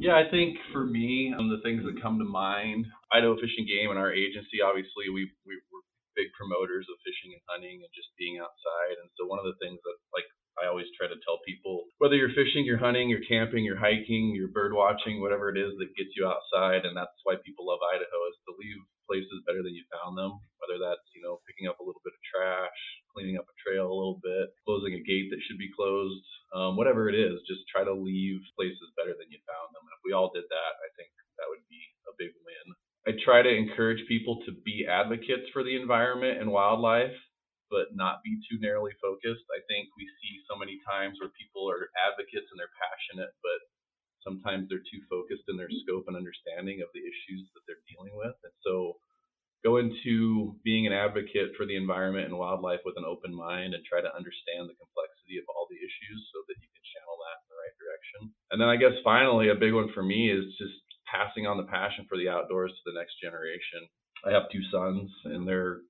Yeah, 0.00 0.16
I 0.16 0.26
think 0.30 0.56
for 0.72 0.84
me, 0.84 1.34
um, 1.36 1.52
the 1.52 1.62
things 1.62 1.84
that 1.84 2.00
come 2.00 2.18
to 2.18 2.24
mind, 2.24 2.86
Idaho 3.12 3.36
Fish 3.36 3.54
and 3.58 3.68
Game 3.68 3.90
and 3.90 3.98
our 3.98 4.10
agency, 4.10 4.64
obviously, 4.64 5.12
we, 5.12 5.30
we 5.46 5.54
we're 5.70 5.84
big 6.14 6.30
promoters 6.38 6.86
of 6.88 6.96
fishing 7.02 7.34
and 7.34 7.42
hunting 7.50 7.82
and 7.82 7.92
just 7.92 8.10
being 8.16 8.38
outside. 8.38 8.96
And 9.02 9.10
so 9.18 9.26
one 9.26 9.42
of 9.42 9.46
the 9.46 9.58
things 9.60 9.78
that 9.82 9.96
like 10.14 10.26
I 10.54 10.70
always 10.70 10.86
try 10.94 11.10
to 11.10 11.18
tell 11.26 11.42
people, 11.42 11.90
whether 11.98 12.14
you're 12.14 12.30
fishing, 12.30 12.62
you're 12.62 12.78
hunting, 12.78 13.10
you're 13.10 13.26
camping, 13.26 13.66
you're 13.66 13.78
hiking, 13.78 14.30
you're 14.30 14.54
bird 14.54 14.70
watching, 14.70 15.18
whatever 15.18 15.50
it 15.50 15.58
is 15.58 15.74
that 15.82 15.90
gets 15.98 16.14
you 16.14 16.30
outside, 16.30 16.86
and 16.86 16.94
that's 16.94 17.18
why 17.26 17.34
people 17.42 17.66
love 17.66 17.82
Idaho 17.82 18.18
is 18.30 18.38
to 18.46 18.54
leave 18.54 18.78
places 19.10 19.42
better 19.50 19.66
than 19.66 19.74
you 19.74 19.82
found 19.90 20.14
them. 20.14 20.38
Whether 20.62 20.78
that's 20.78 21.04
you 21.12 21.26
know 21.26 21.42
picking 21.44 21.66
up 21.66 21.82
a 21.82 21.86
little 21.86 22.00
bit 22.06 22.14
of 22.14 22.22
trash, 22.34 22.80
cleaning 23.14 23.38
up 23.38 23.46
a 23.46 23.56
trail 23.62 23.86
a 23.86 23.94
little 23.94 24.18
bit, 24.18 24.50
closing 24.66 24.98
a 24.98 25.06
gate 25.06 25.30
that 25.30 25.38
should 25.46 25.58
be 25.58 25.70
closed, 25.70 26.26
um, 26.50 26.74
whatever 26.74 27.06
it 27.06 27.14
is, 27.14 27.38
just 27.46 27.62
try 27.70 27.86
to 27.86 27.94
leave 27.94 28.42
places 28.58 28.90
better 28.98 29.14
than 29.14 29.30
you 29.30 29.38
found 29.46 29.70
them. 29.70 29.86
And 29.86 29.94
if 29.94 30.02
we 30.02 30.10
all 30.10 30.34
did 30.34 30.44
that, 30.50 30.72
I 30.82 30.88
think 30.98 31.14
that 31.38 31.46
would 31.46 31.62
be 31.70 31.82
a 32.10 32.12
big 32.18 32.34
win. 32.42 32.66
I 33.06 33.14
try 33.22 33.42
to 33.42 33.52
encourage 33.52 34.02
people 34.08 34.42
to 34.46 34.52
be 34.64 34.88
advocates 34.88 35.46
for 35.52 35.62
the 35.62 35.76
environment 35.78 36.40
and 36.42 36.50
wildlife, 36.50 37.14
but 37.70 37.94
not 37.94 38.24
be 38.24 38.40
too 38.48 38.58
narrowly 38.58 38.92
focused. 39.00 39.44
I 39.52 39.60
think 39.70 39.88
we 39.94 40.08
see 40.20 40.42
so 40.48 40.56
many 40.56 40.80
times 40.88 41.20
where 41.20 41.30
people 41.36 41.68
are 41.70 41.92
advocates 42.00 42.48
and 42.50 42.58
they're 42.58 42.80
passionate, 42.80 43.30
but 43.44 43.60
sometimes 44.24 44.68
they're 44.68 44.84
too 44.88 45.04
focused 45.10 45.44
in 45.48 45.56
their 45.56 45.70
scope 45.84 46.08
and 46.08 46.16
understanding 46.16 46.80
of 46.80 46.88
the 46.96 47.04
issues 47.04 47.44
that 47.52 47.62
they're 47.68 47.84
dealing 47.92 48.16
with. 48.16 48.34
And 48.42 48.56
so 48.64 48.96
go 49.64 49.76
into 49.80 50.56
being 50.64 50.83
an 50.83 50.83
advocate 50.94 51.58
for 51.58 51.66
the 51.66 51.74
environment 51.74 52.30
and 52.30 52.38
wildlife 52.38 52.80
with 52.86 52.94
an 52.96 53.04
open 53.04 53.34
mind 53.34 53.74
and 53.74 53.82
try 53.84 53.98
to 53.98 54.14
understand 54.14 54.70
the 54.70 54.78
complexity 54.78 55.42
of 55.42 55.46
all 55.50 55.66
the 55.66 55.82
issues 55.82 56.20
so 56.30 56.46
that 56.46 56.56
you 56.62 56.70
can 56.70 56.84
channel 56.94 57.18
that 57.18 57.42
in 57.42 57.46
the 57.50 57.58
right 57.58 57.76
direction. 57.76 58.20
And 58.54 58.58
then 58.62 58.70
I 58.70 58.78
guess 58.78 58.94
finally, 59.02 59.50
a 59.50 59.58
big 59.58 59.74
one 59.74 59.90
for 59.90 60.06
me 60.06 60.30
is 60.30 60.54
just 60.56 60.78
passing 61.10 61.50
on 61.50 61.58
the 61.58 61.68
passion 61.68 62.06
for 62.06 62.16
the 62.16 62.30
outdoors 62.30 62.72
to 62.72 62.82
the 62.86 62.98
next 62.98 63.18
generation. 63.18 63.84
I 64.24 64.32
have 64.32 64.48
two 64.48 64.62
sons, 64.72 65.10
and 65.28 65.44
they're, 65.44 65.84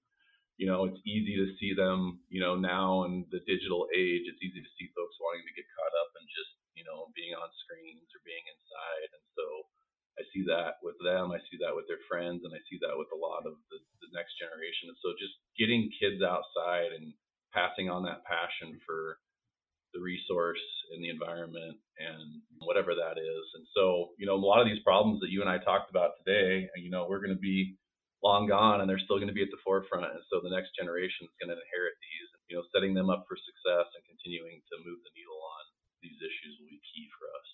you 0.58 0.66
know, 0.66 0.88
it's 0.88 1.00
easy 1.06 1.38
to 1.38 1.54
see 1.60 1.72
them, 1.76 2.18
you 2.32 2.42
know, 2.42 2.58
now 2.58 3.04
in 3.06 3.28
the 3.30 3.44
digital 3.46 3.86
age, 3.94 4.26
it's 4.26 4.42
easy 4.42 4.58
to 4.58 4.74
see 4.74 4.90
folks 4.90 5.16
wanting 5.22 5.46
to 5.46 5.54
get 5.54 5.70
caught 5.78 5.94
up 6.02 6.10
in 6.18 6.24
just, 6.26 6.52
you 6.74 6.82
know, 6.82 7.14
being 7.14 7.34
on 7.34 7.46
screens 7.62 8.10
or 8.10 8.20
being 8.26 8.42
inside. 8.42 9.10
And 9.14 9.24
so 9.38 9.46
I 10.18 10.22
see 10.30 10.42
that 10.50 10.78
with 10.82 10.98
them. 11.02 11.34
I 11.34 11.42
see 11.50 11.58
that 11.62 11.74
with 11.74 11.86
their 11.90 12.02
friends, 12.10 12.46
and 12.46 12.54
I 12.54 12.62
see 12.70 12.78
that 12.82 12.94
with 12.94 13.10
a 13.14 13.18
lot 13.18 13.46
of 13.46 13.54
the 13.70 13.78
next 14.14 14.38
generation. 14.38 14.88
And 14.88 14.98
so 15.02 15.12
just 15.18 15.34
getting 15.58 15.90
kids 15.98 16.22
outside 16.22 16.94
and 16.94 17.12
passing 17.52 17.90
on 17.90 18.06
that 18.06 18.24
passion 18.24 18.78
for 18.86 19.18
the 19.94 20.02
resource 20.02 20.62
and 20.90 20.98
the 21.02 21.10
environment 21.10 21.78
and 21.98 22.42
whatever 22.66 22.98
that 22.98 23.14
is. 23.14 23.46
And 23.54 23.66
so, 23.74 24.14
you 24.18 24.26
know, 24.26 24.34
a 24.34 24.42
lot 24.42 24.58
of 24.58 24.66
these 24.66 24.82
problems 24.82 25.22
that 25.22 25.30
you 25.30 25.38
and 25.38 25.50
I 25.50 25.62
talked 25.62 25.90
about 25.90 26.18
today, 26.18 26.66
you 26.74 26.90
know, 26.90 27.06
we're 27.06 27.22
going 27.22 27.34
to 27.34 27.38
be 27.38 27.78
long 28.22 28.50
gone 28.50 28.82
and 28.82 28.90
they're 28.90 29.02
still 29.02 29.22
going 29.22 29.30
to 29.30 29.36
be 29.36 29.46
at 29.46 29.54
the 29.54 29.62
forefront. 29.62 30.10
And 30.10 30.24
so 30.32 30.42
the 30.42 30.50
next 30.50 30.74
generation 30.74 31.30
is 31.30 31.34
going 31.38 31.54
to 31.54 31.58
inherit 31.58 31.94
these. 32.02 32.28
You 32.50 32.60
know, 32.60 32.66
setting 32.76 32.92
them 32.92 33.08
up 33.08 33.24
for 33.24 33.40
success 33.40 33.88
and 33.96 34.04
continuing 34.04 34.60
to 34.68 34.74
move 34.84 35.00
the 35.00 35.14
needle 35.16 35.40
on 35.40 35.62
these 36.04 36.20
issues 36.20 36.60
will 36.60 36.68
be 36.68 36.82
key 36.92 37.08
for 37.16 37.24
us. 37.32 37.48